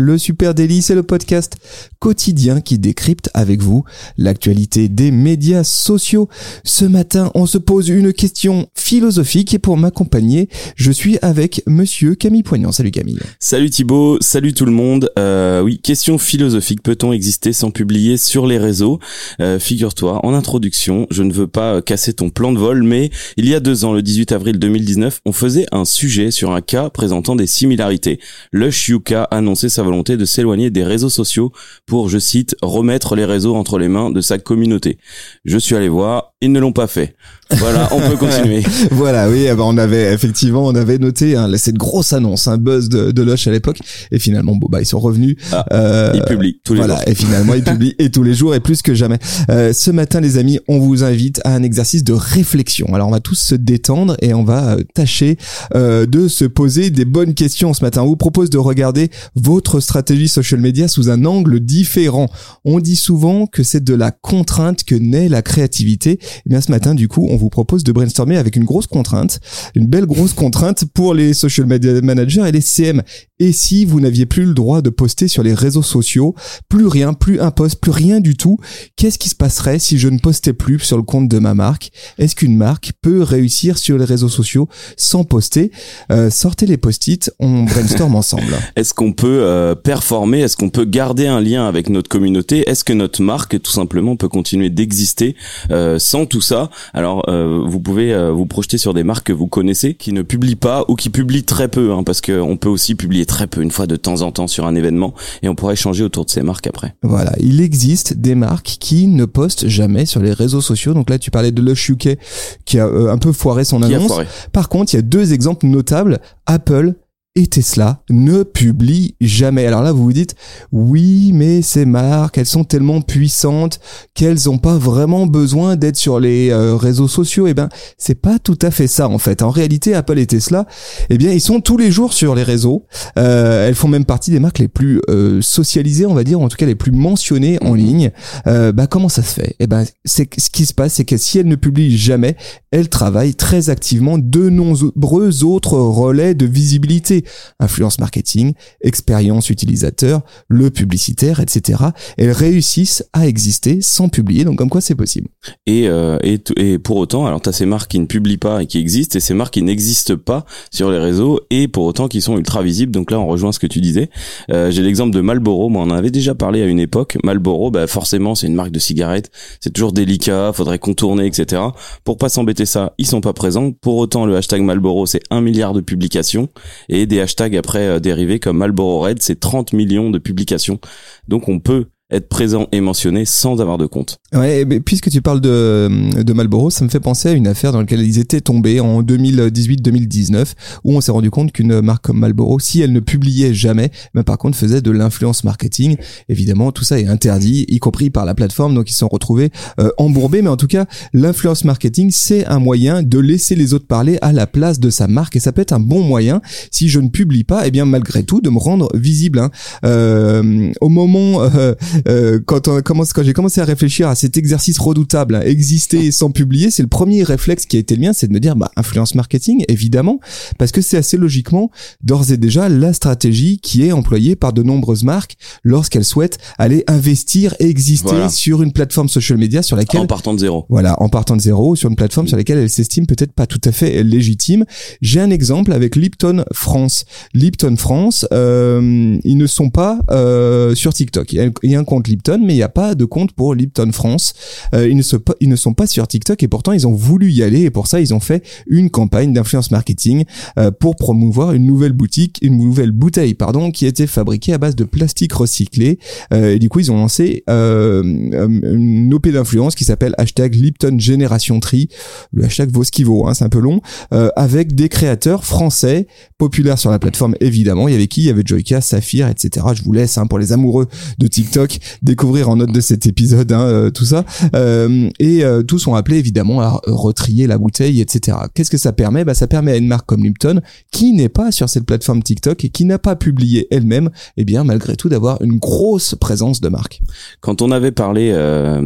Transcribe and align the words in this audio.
Le 0.00 0.16
Super 0.16 0.54
Daily, 0.54 0.80
c'est 0.80 0.94
le 0.94 1.02
podcast 1.02 1.56
quotidien 1.98 2.60
qui 2.60 2.78
décrypte 2.78 3.30
avec 3.34 3.60
vous 3.60 3.82
l'actualité 4.16 4.88
des 4.88 5.10
médias 5.10 5.64
sociaux. 5.64 6.28
Ce 6.62 6.84
matin, 6.84 7.32
on 7.34 7.46
se 7.46 7.58
pose 7.58 7.88
une 7.88 8.12
question 8.12 8.68
philosophique 8.76 9.54
et 9.54 9.58
pour 9.58 9.76
m'accompagner, 9.76 10.48
je 10.76 10.92
suis 10.92 11.18
avec 11.20 11.64
monsieur 11.66 12.14
Camille 12.14 12.44
Poignant. 12.44 12.70
Salut 12.70 12.92
Camille. 12.92 13.18
Salut 13.40 13.70
Thibaut, 13.70 14.18
salut 14.20 14.54
tout 14.54 14.66
le 14.66 14.70
monde. 14.70 15.10
Euh, 15.18 15.62
oui, 15.62 15.80
question 15.80 16.16
philosophique. 16.16 16.84
Peut-on 16.84 17.12
exister 17.12 17.52
sans 17.52 17.72
publier 17.72 18.18
sur 18.18 18.46
les 18.46 18.58
réseaux? 18.58 19.00
Euh, 19.40 19.58
Figure-toi, 19.58 20.24
en 20.24 20.32
introduction, 20.32 21.08
je 21.10 21.24
ne 21.24 21.32
veux 21.32 21.48
pas 21.48 21.82
casser 21.82 22.12
ton 22.12 22.30
plan 22.30 22.52
de 22.52 22.58
vol, 22.60 22.84
mais 22.84 23.10
il 23.36 23.48
y 23.48 23.54
a 23.56 23.58
deux 23.58 23.84
ans, 23.84 23.92
le 23.92 24.02
18 24.02 24.30
avril 24.30 24.60
2019, 24.60 25.22
on 25.26 25.32
faisait 25.32 25.66
un 25.72 25.84
sujet 25.84 26.30
sur 26.30 26.52
un 26.52 26.60
cas 26.60 26.88
présentant 26.88 27.34
des 27.34 27.48
similarités. 27.48 28.20
Yuka 28.52 29.24
annonçait 29.24 29.68
sa 29.68 29.87
volonté 29.88 30.18
de 30.18 30.26
s'éloigner 30.26 30.68
des 30.70 30.84
réseaux 30.84 31.08
sociaux 31.08 31.50
pour, 31.86 32.10
je 32.10 32.18
cite, 32.18 32.54
remettre 32.60 33.16
les 33.16 33.24
réseaux 33.24 33.56
entre 33.56 33.78
les 33.78 33.88
mains 33.88 34.10
de 34.10 34.20
sa 34.20 34.38
communauté. 34.38 34.98
Je 35.46 35.56
suis 35.56 35.76
allé 35.76 35.88
voir, 35.88 36.34
ils 36.42 36.52
ne 36.52 36.60
l'ont 36.60 36.72
pas 36.72 36.86
fait. 36.86 37.16
Voilà, 37.56 37.88
on 37.92 38.00
peut 38.00 38.16
continuer. 38.16 38.62
voilà, 38.90 39.28
oui, 39.28 39.46
eh 39.50 39.54
ben, 39.54 39.62
on 39.64 39.78
avait 39.78 40.12
effectivement, 40.12 40.66
on 40.66 40.74
avait 40.74 40.98
noté 40.98 41.36
hein, 41.36 41.50
cette 41.56 41.76
grosse 41.76 42.12
annonce, 42.12 42.46
un 42.46 42.58
buzz 42.58 42.88
de, 42.88 43.10
de 43.10 43.22
Lush 43.22 43.46
à 43.46 43.50
l'époque, 43.50 43.78
et 44.10 44.18
finalement, 44.18 44.54
bon 44.54 44.68
bah 44.70 44.80
ils 44.80 44.86
sont 44.86 45.00
revenus. 45.00 45.36
Ah, 45.52 45.64
euh, 45.72 46.12
ils 46.14 46.22
publient 46.22 46.60
tous 46.64 46.74
les 46.74 46.80
voilà, 46.80 46.96
jours. 46.96 47.04
et 47.06 47.14
finalement 47.14 47.54
ils 47.54 47.64
publient 47.64 47.94
et 47.98 48.10
tous 48.10 48.22
les 48.22 48.34
jours 48.34 48.54
et 48.54 48.60
plus 48.60 48.82
que 48.82 48.94
jamais. 48.94 49.18
Euh, 49.50 49.72
ce 49.72 49.90
matin, 49.90 50.20
les 50.20 50.36
amis, 50.36 50.60
on 50.68 50.78
vous 50.78 51.04
invite 51.04 51.40
à 51.44 51.54
un 51.54 51.62
exercice 51.62 52.04
de 52.04 52.12
réflexion. 52.12 52.94
Alors 52.94 53.08
on 53.08 53.12
va 53.12 53.20
tous 53.20 53.38
se 53.38 53.54
détendre 53.54 54.16
et 54.20 54.34
on 54.34 54.44
va 54.44 54.74
euh, 54.74 54.82
tâcher 54.94 55.38
euh, 55.74 56.06
de 56.06 56.28
se 56.28 56.44
poser 56.44 56.90
des 56.90 57.04
bonnes 57.04 57.34
questions 57.34 57.72
ce 57.72 57.84
matin. 57.84 58.02
On 58.02 58.06
vous 58.06 58.16
propose 58.16 58.50
de 58.50 58.58
regarder 58.58 59.10
votre 59.34 59.80
stratégie 59.80 60.28
social 60.28 60.60
media 60.60 60.88
sous 60.88 61.10
un 61.10 61.24
angle 61.24 61.60
différent. 61.60 62.28
On 62.64 62.80
dit 62.80 62.96
souvent 62.96 63.46
que 63.46 63.62
c'est 63.62 63.82
de 63.82 63.94
la 63.94 64.10
contrainte 64.10 64.84
que 64.84 64.94
naît 64.94 65.28
la 65.28 65.42
créativité. 65.42 66.12
Et 66.12 66.18
eh 66.46 66.50
bien 66.50 66.60
ce 66.60 66.70
matin, 66.70 66.94
du 66.94 67.08
coup, 67.08 67.26
on 67.30 67.37
vous 67.38 67.48
propose 67.48 67.84
de 67.84 67.92
brainstormer 67.92 68.36
avec 68.36 68.56
une 68.56 68.64
grosse 68.64 68.86
contrainte, 68.86 69.40
une 69.74 69.86
belle 69.86 70.06
grosse 70.06 70.32
contrainte 70.32 70.84
pour 70.92 71.14
les 71.14 71.34
social 71.34 71.66
media 71.66 72.00
managers 72.00 72.46
et 72.46 72.52
les 72.52 72.60
CM. 72.60 73.02
Et 73.40 73.52
si 73.52 73.84
vous 73.84 74.00
n'aviez 74.00 74.26
plus 74.26 74.44
le 74.44 74.54
droit 74.54 74.82
de 74.82 74.90
poster 74.90 75.28
sur 75.28 75.42
les 75.42 75.54
réseaux 75.54 75.82
sociaux, 75.82 76.34
plus 76.68 76.86
rien, 76.86 77.14
plus 77.14 77.40
un 77.40 77.50
post, 77.50 77.80
plus 77.80 77.92
rien 77.92 78.20
du 78.20 78.36
tout, 78.36 78.58
qu'est-ce 78.96 79.18
qui 79.18 79.28
se 79.28 79.34
passerait 79.36 79.78
si 79.78 79.98
je 79.98 80.08
ne 80.08 80.18
postais 80.18 80.52
plus 80.52 80.80
sur 80.80 80.96
le 80.96 81.04
compte 81.04 81.28
de 81.28 81.38
ma 81.38 81.54
marque? 81.54 81.90
Est-ce 82.18 82.34
qu'une 82.34 82.56
marque 82.56 82.92
peut 83.00 83.22
réussir 83.22 83.78
sur 83.78 83.96
les 83.96 84.04
réseaux 84.04 84.28
sociaux 84.28 84.68
sans 84.96 85.24
poster? 85.24 85.70
Euh, 86.10 86.30
Sortez 86.30 86.66
les 86.66 86.76
post-it, 86.76 87.30
on 87.38 87.64
brainstorm 87.64 88.14
ensemble. 88.16 88.54
Est-ce 88.74 88.92
qu'on 88.92 89.12
peut 89.12 89.40
euh, 89.42 89.74
performer? 89.74 90.40
Est-ce 90.40 90.56
qu'on 90.56 90.70
peut 90.70 90.84
garder 90.84 91.26
un 91.26 91.40
lien 91.40 91.66
avec 91.66 91.88
notre 91.90 92.08
communauté? 92.08 92.68
Est-ce 92.68 92.84
que 92.84 92.92
notre 92.92 93.22
marque, 93.22 93.60
tout 93.62 93.70
simplement, 93.70 94.16
peut 94.16 94.28
continuer 94.28 94.70
d'exister 94.70 95.36
euh, 95.70 95.98
sans 95.98 96.26
tout 96.26 96.40
ça? 96.40 96.70
Alors, 96.92 97.28
euh, 97.28 97.62
vous 97.64 97.80
pouvez 97.80 98.12
euh, 98.12 98.32
vous 98.32 98.46
projeter 98.46 98.78
sur 98.78 98.94
des 98.94 99.04
marques 99.04 99.26
que 99.28 99.32
vous 99.32 99.46
connaissez, 99.46 99.94
qui 99.94 100.12
ne 100.12 100.22
publient 100.22 100.56
pas 100.56 100.84
ou 100.88 100.96
qui 100.96 101.10
publient 101.10 101.44
très 101.44 101.68
peu, 101.68 101.92
hein, 101.92 102.02
parce 102.02 102.20
qu'on 102.20 102.56
peut 102.56 102.68
aussi 102.68 102.94
publier 102.94 103.26
très 103.28 103.46
peu, 103.46 103.62
une 103.62 103.70
fois 103.70 103.86
de 103.86 103.94
temps 103.94 104.22
en 104.22 104.32
temps 104.32 104.48
sur 104.48 104.66
un 104.66 104.74
événement, 104.74 105.14
et 105.42 105.48
on 105.48 105.54
pourrait 105.54 105.74
échanger 105.74 106.02
autour 106.02 106.24
de 106.24 106.30
ces 106.30 106.42
marques 106.42 106.66
après. 106.66 106.96
Voilà, 107.02 107.32
il 107.38 107.60
existe 107.60 108.14
des 108.14 108.34
marques 108.34 108.76
qui 108.80 109.06
ne 109.06 109.24
postent 109.24 109.68
jamais 109.68 110.06
sur 110.06 110.20
les 110.20 110.32
réseaux 110.32 110.60
sociaux. 110.60 110.94
Donc 110.94 111.10
là, 111.10 111.18
tu 111.20 111.30
parlais 111.30 111.52
de 111.52 111.62
Lush 111.62 111.90
UK 111.90 112.18
qui 112.64 112.80
a 112.80 112.86
euh, 112.86 113.12
un 113.12 113.18
peu 113.18 113.32
foiré 113.32 113.64
son 113.64 113.80
Qui 113.80 113.94
annonce. 113.94 114.08
foiré 114.08 114.26
Par 114.52 114.68
contre, 114.68 114.92
il 114.94 114.96
y 114.96 114.98
a 114.98 115.02
deux 115.02 115.32
exemples 115.32 115.66
notables. 115.66 116.18
Apple 116.46 116.94
et 117.38 117.46
Tesla 117.46 118.02
ne 118.10 118.42
publient 118.42 119.14
jamais. 119.20 119.66
Alors 119.66 119.82
là, 119.82 119.92
vous 119.92 120.02
vous 120.02 120.12
dites, 120.12 120.34
oui, 120.72 121.30
mais 121.32 121.62
ces 121.62 121.84
marques, 121.84 122.36
elles 122.36 122.46
sont 122.46 122.64
tellement 122.64 123.00
puissantes 123.00 123.78
qu'elles 124.14 124.38
n'ont 124.46 124.58
pas 124.58 124.76
vraiment 124.76 125.26
besoin 125.26 125.76
d'être 125.76 125.96
sur 125.96 126.18
les 126.18 126.50
euh, 126.50 126.74
réseaux 126.74 127.06
sociaux. 127.06 127.46
Eh 127.46 127.54
ben, 127.54 127.68
c'est 127.96 128.16
pas 128.16 128.40
tout 128.40 128.58
à 128.60 128.72
fait 128.72 128.88
ça 128.88 129.08
en 129.08 129.18
fait. 129.18 129.42
En 129.42 129.50
réalité, 129.50 129.94
Apple 129.94 130.18
et 130.18 130.26
Tesla, 130.26 130.66
eh 131.10 131.18
bien, 131.18 131.32
ils 131.32 131.40
sont 131.40 131.60
tous 131.60 131.76
les 131.76 131.92
jours 131.92 132.12
sur 132.12 132.34
les 132.34 132.42
réseaux. 132.42 132.86
Euh, 133.18 133.68
elles 133.68 133.76
font 133.76 133.88
même 133.88 134.04
partie 134.04 134.32
des 134.32 134.40
marques 134.40 134.58
les 134.58 134.68
plus 134.68 135.00
euh, 135.08 135.40
socialisées, 135.40 136.06
on 136.06 136.14
va 136.14 136.24
dire, 136.24 136.40
ou 136.40 136.44
en 136.44 136.48
tout 136.48 136.56
cas 136.56 136.66
les 136.66 136.74
plus 136.74 136.92
mentionnées 136.92 137.58
en 137.62 137.74
ligne. 137.74 138.10
Euh, 138.48 138.72
bah, 138.72 138.88
comment 138.88 139.08
ça 139.08 139.22
se 139.22 139.32
fait? 139.32 139.54
Eh 139.60 139.68
ben, 139.68 139.84
c'est 140.04 140.28
ce 140.38 140.50
qui 140.50 140.66
se 140.66 140.74
passe, 140.74 140.94
c'est 140.94 141.04
que 141.04 141.16
si 141.16 141.38
elles 141.38 141.46
ne 141.46 141.56
publient 141.56 141.96
jamais, 141.96 142.36
elles 142.72 142.88
travaillent 142.88 143.36
très 143.36 143.70
activement 143.70 144.18
de 144.18 144.50
nombreux 144.50 145.44
autres 145.44 145.78
relais 145.78 146.34
de 146.34 146.46
visibilité 146.46 147.24
influence 147.60 147.98
marketing, 147.98 148.52
expérience 148.80 149.50
utilisateur, 149.50 150.22
le 150.48 150.70
publicitaire, 150.70 151.40
etc. 151.40 151.82
Elles 152.16 152.32
réussissent 152.32 153.04
à 153.12 153.26
exister 153.26 153.80
sans 153.80 154.08
publier, 154.08 154.44
donc 154.44 154.58
comme 154.58 154.70
quoi 154.70 154.80
c'est 154.80 154.94
possible. 154.94 155.28
Et, 155.66 155.88
euh, 155.88 156.18
et, 156.22 156.40
et 156.56 156.78
pour 156.78 156.96
autant, 156.96 157.26
alors 157.26 157.40
tu 157.40 157.48
as 157.48 157.52
ces 157.52 157.66
marques 157.66 157.90
qui 157.90 157.98
ne 157.98 158.06
publient 158.06 158.38
pas 158.38 158.62
et 158.62 158.66
qui 158.66 158.78
existent, 158.78 159.16
et 159.16 159.20
ces 159.20 159.34
marques 159.34 159.54
qui 159.54 159.62
n'existent 159.62 160.16
pas 160.16 160.44
sur 160.70 160.90
les 160.90 160.98
réseaux, 160.98 161.40
et 161.50 161.68
pour 161.68 161.84
autant 161.84 162.08
qui 162.08 162.20
sont 162.20 162.36
ultra 162.36 162.62
visibles. 162.62 162.92
Donc 162.92 163.10
là, 163.10 163.18
on 163.18 163.26
rejoint 163.26 163.52
ce 163.52 163.58
que 163.58 163.66
tu 163.66 163.80
disais. 163.80 164.10
Euh, 164.50 164.70
J'ai 164.70 164.82
l'exemple 164.82 165.14
de 165.14 165.20
Marlboro, 165.20 165.68
moi 165.68 165.82
on 165.82 165.90
en 165.90 165.96
avait 165.96 166.10
déjà 166.10 166.34
parlé 166.34 166.62
à 166.62 166.66
une 166.66 166.80
époque. 166.80 167.16
Marlboro, 167.24 167.70
bah, 167.70 167.86
forcément, 167.86 168.34
c'est 168.34 168.46
une 168.46 168.54
marque 168.54 168.70
de 168.70 168.78
cigarettes, 168.78 169.30
c'est 169.60 169.72
toujours 169.72 169.92
délicat, 169.92 170.52
faudrait 170.52 170.78
contourner, 170.78 171.26
etc. 171.26 171.62
Pour 172.04 172.18
pas 172.18 172.28
s'embêter 172.28 172.66
ça, 172.66 172.94
ils 172.98 173.06
sont 173.06 173.20
pas 173.20 173.32
présents. 173.32 173.72
Pour 173.72 173.96
autant, 173.96 174.26
le 174.26 174.36
hashtag 174.36 174.62
Marlboro, 174.62 175.06
c'est 175.06 175.22
un 175.30 175.40
milliard 175.40 175.72
de 175.74 175.80
publications, 175.80 176.48
et 176.88 177.06
des 177.06 177.17
hashtags 177.20 177.56
après 177.56 177.86
euh, 177.86 178.00
dérivés 178.00 178.40
comme 178.40 178.58
Marlboro 178.58 179.00
Red, 179.00 179.22
c'est 179.22 179.40
30 179.40 179.72
millions 179.72 180.10
de 180.10 180.18
publications. 180.18 180.80
Donc 181.28 181.48
on 181.48 181.60
peut 181.60 181.86
être 182.10 182.28
présent 182.28 182.68
et 182.72 182.80
mentionné 182.80 183.24
sans 183.24 183.60
avoir 183.60 183.76
de 183.76 183.86
compte. 183.86 184.18
Ouais, 184.34 184.64
mais 184.64 184.80
puisque 184.80 185.10
tu 185.10 185.20
parles 185.20 185.40
de, 185.40 185.88
de 186.22 186.32
Marlboro, 186.32 186.70
ça 186.70 186.84
me 186.84 186.88
fait 186.88 187.00
penser 187.00 187.28
à 187.28 187.32
une 187.32 187.46
affaire 187.46 187.72
dans 187.72 187.80
laquelle 187.80 188.00
ils 188.00 188.18
étaient 188.18 188.40
tombés 188.40 188.80
en 188.80 189.02
2018-2019, 189.02 190.52
où 190.84 190.96
on 190.96 191.00
s'est 191.00 191.12
rendu 191.12 191.30
compte 191.30 191.52
qu'une 191.52 191.80
marque 191.80 192.04
comme 192.06 192.18
Marlboro, 192.18 192.58
si 192.58 192.80
elle 192.80 192.92
ne 192.92 193.00
publiait 193.00 193.52
jamais, 193.54 193.90
mais 194.14 194.22
par 194.22 194.38
contre 194.38 194.56
faisait 194.56 194.80
de 194.80 194.90
l'influence 194.90 195.44
marketing, 195.44 195.96
évidemment 196.28 196.72
tout 196.72 196.84
ça 196.84 196.98
est 196.98 197.06
interdit, 197.06 197.66
y 197.68 197.78
compris 197.78 198.10
par 198.10 198.24
la 198.24 198.34
plateforme, 198.34 198.74
donc 198.74 198.88
ils 198.90 198.94
se 198.94 199.00
sont 199.00 199.08
retrouvés 199.08 199.50
euh, 199.80 199.90
embourbés, 199.98 200.42
mais 200.42 200.48
en 200.48 200.56
tout 200.56 200.66
cas 200.66 200.86
l'influence 201.12 201.64
marketing 201.64 202.10
c'est 202.10 202.46
un 202.46 202.58
moyen 202.58 203.02
de 203.02 203.18
laisser 203.18 203.54
les 203.54 203.74
autres 203.74 203.86
parler 203.86 204.18
à 204.22 204.32
la 204.32 204.46
place 204.46 204.80
de 204.80 204.90
sa 204.90 205.08
marque, 205.08 205.36
et 205.36 205.40
ça 205.40 205.52
peut 205.52 205.62
être 205.62 205.72
un 205.72 205.80
bon 205.80 206.02
moyen, 206.02 206.40
si 206.70 206.88
je 206.88 207.00
ne 207.00 207.08
publie 207.08 207.44
pas, 207.44 207.66
et 207.66 207.70
bien 207.70 207.84
malgré 207.84 208.22
tout 208.22 208.40
de 208.40 208.50
me 208.50 208.58
rendre 208.58 208.88
visible. 208.94 209.38
hein. 209.38 209.50
Euh, 209.84 210.70
au 210.80 210.88
moment 210.88 211.42
euh, 211.42 211.74
euh, 212.06 212.38
quand 212.44 212.68
on 212.68 212.80
commence, 212.82 213.12
quand 213.12 213.22
j'ai 213.22 213.32
commencé 213.32 213.60
à 213.60 213.64
réfléchir 213.64 214.08
à 214.08 214.14
cet 214.14 214.36
exercice 214.36 214.78
redoutable, 214.78 215.34
hein, 215.36 215.42
exister 215.44 216.10
sans 216.10 216.30
publier, 216.30 216.70
c'est 216.70 216.82
le 216.82 216.88
premier 216.88 217.22
réflexe 217.22 217.66
qui 217.66 217.76
a 217.76 217.80
été 217.80 217.96
le 217.96 218.02
mien, 218.02 218.12
c'est 218.12 218.28
de 218.28 218.32
me 218.32 218.40
dire, 218.40 218.56
bah, 218.56 218.70
influence 218.76 219.14
marketing, 219.14 219.64
évidemment, 219.68 220.20
parce 220.58 220.72
que 220.72 220.80
c'est 220.80 220.96
assez 220.96 221.16
logiquement, 221.16 221.70
d'ores 222.02 222.30
et 222.32 222.36
déjà, 222.36 222.68
la 222.68 222.92
stratégie 222.92 223.58
qui 223.58 223.84
est 223.86 223.92
employée 223.92 224.36
par 224.36 224.52
de 224.52 224.62
nombreuses 224.62 225.04
marques 225.04 225.36
lorsqu'elles 225.64 226.04
souhaitent 226.04 226.38
aller 226.58 226.84
investir 226.86 227.54
et 227.60 227.68
exister 227.68 228.08
Voilà. 228.10 228.28
sur 228.28 228.62
une 228.62 228.72
plateforme 228.72 229.08
social 229.08 229.38
media 229.38 229.62
sur 229.62 229.76
laquelle 229.76 230.00
En 230.02 230.06
partant 230.06 230.34
de 230.34 230.38
zéro. 230.40 230.66
voilà, 230.68 231.00
en 231.02 231.08
partant 231.08 231.36
de 231.36 231.40
zéro 231.40 231.76
sur 231.76 231.88
une 231.90 231.96
plateforme 231.96 232.28
sur 232.28 232.36
laquelle 232.36 232.58
elle 232.58 232.70
s'estime 232.70 233.06
peut-être 233.06 233.32
pas 233.32 233.46
tout 233.46 233.60
à 233.64 233.72
fait 233.72 234.02
légitime. 234.02 234.64
J'ai 235.00 235.20
un 235.20 235.30
exemple 235.30 235.72
avec 235.72 235.96
Lipton 235.96 236.44
France. 236.52 237.04
Lipton 237.34 237.76
France, 237.76 238.26
euh, 238.32 239.16
ils 239.24 239.36
ne 239.36 239.46
sont 239.46 239.70
pas 239.70 240.00
euh, 240.10 240.74
sur 240.74 240.92
TikTok. 240.92 241.32
Il 241.32 241.36
y, 241.36 241.40
a, 241.40 241.50
il 241.62 241.70
y 241.70 241.74
a 241.74 241.78
un 241.78 241.84
compte 241.88 242.06
Lipton, 242.06 242.40
mais 242.44 242.52
il 242.52 242.56
n'y 242.56 242.62
a 242.62 242.68
pas 242.68 242.94
de 242.94 243.06
compte 243.06 243.32
pour 243.32 243.54
Lipton 243.54 243.90
France. 243.92 244.34
Euh, 244.74 244.86
ils, 244.88 244.96
ne 244.96 245.02
ils 245.40 245.48
ne 245.48 245.56
sont 245.56 245.72
pas 245.72 245.86
sur 245.86 246.06
TikTok 246.06 246.42
et 246.42 246.48
pourtant 246.48 246.72
ils 246.72 246.86
ont 246.86 246.92
voulu 246.92 247.32
y 247.32 247.42
aller 247.42 247.62
et 247.62 247.70
pour 247.70 247.86
ça 247.86 247.98
ils 247.98 248.12
ont 248.12 248.20
fait 248.20 248.44
une 248.66 248.90
campagne 248.90 249.32
d'influence 249.32 249.70
marketing 249.70 250.24
euh, 250.58 250.70
pour 250.70 250.96
promouvoir 250.96 251.52
une 251.52 251.64
nouvelle 251.64 251.92
boutique, 251.92 252.38
une 252.42 252.58
nouvelle 252.58 252.92
bouteille, 252.92 253.32
pardon, 253.32 253.70
qui 253.70 253.86
était 253.86 254.06
fabriquée 254.06 254.52
à 254.52 254.58
base 254.58 254.76
de 254.76 254.84
plastique 254.84 255.32
recyclé. 255.32 255.98
Euh, 256.34 256.54
et 256.54 256.58
du 256.58 256.68
coup 256.68 256.80
ils 256.80 256.92
ont 256.92 256.96
lancé 256.96 257.42
euh, 257.48 258.02
une 258.02 259.12
OP 259.14 259.28
d'influence 259.28 259.74
qui 259.74 259.84
s'appelle 259.84 260.14
hashtag 260.18 260.54
Lipton 260.54 260.98
Génération 260.98 261.58
Tri. 261.58 261.88
Le 262.32 262.44
hashtag 262.44 262.70
vaut 262.70 262.84
ce 262.84 262.90
qu'il 262.90 263.06
vaut, 263.06 263.26
hein, 263.26 263.32
c'est 263.32 263.44
un 263.44 263.48
peu 263.48 263.60
long, 263.60 263.80
euh, 264.12 264.28
avec 264.36 264.74
des 264.74 264.90
créateurs 264.90 265.44
français 265.44 266.06
populaires 266.36 266.78
sur 266.78 266.90
la 266.90 266.98
plateforme 266.98 267.34
évidemment. 267.40 267.88
Il 267.88 267.92
y 267.92 267.94
avait 267.94 268.08
qui? 268.08 268.22
Il 268.22 268.26
y 268.26 268.30
avait 268.30 268.42
Joyka, 268.44 268.82
Saphir, 268.82 269.26
etc. 269.28 269.66
Je 269.74 269.82
vous 269.82 269.92
laisse 269.94 270.18
hein, 270.18 270.26
pour 270.26 270.38
les 270.38 270.52
amoureux 270.52 270.86
de 271.18 271.26
TikTok 271.26 271.77
découvrir 272.02 272.48
en 272.48 272.56
note 272.56 272.72
de 272.72 272.80
cet 272.80 273.06
épisode 273.06 273.52
hein, 273.52 273.60
euh, 273.60 273.90
tout 273.90 274.04
ça. 274.04 274.24
Euh, 274.54 275.10
et 275.18 275.44
euh, 275.44 275.62
tous 275.62 275.78
sont 275.78 275.94
appelés 275.94 276.18
évidemment 276.18 276.60
à 276.60 276.80
retrier 276.86 277.46
la 277.46 277.58
bouteille, 277.58 278.00
etc. 278.00 278.38
Qu'est-ce 278.54 278.70
que 278.70 278.78
ça 278.78 278.92
permet? 278.92 279.24
Bah 279.24 279.34
ça 279.34 279.46
permet 279.46 279.72
à 279.72 279.76
une 279.76 279.88
marque 279.88 280.06
comme 280.06 280.24
Lipton, 280.24 280.60
qui 280.90 281.12
n'est 281.12 281.28
pas 281.28 281.50
sur 281.52 281.68
cette 281.68 281.84
plateforme 281.84 282.22
TikTok 282.22 282.64
et 282.64 282.68
qui 282.68 282.84
n'a 282.84 282.98
pas 282.98 283.16
publié 283.16 283.66
elle-même, 283.70 284.10
eh 284.36 284.44
bien 284.44 284.64
malgré 284.64 284.96
tout 284.96 285.08
d'avoir 285.08 285.42
une 285.42 285.58
grosse 285.58 286.14
présence 286.14 286.60
de 286.60 286.68
marque. 286.68 287.00
Quand 287.40 287.62
on 287.62 287.70
avait 287.70 287.92
parlé 287.92 288.32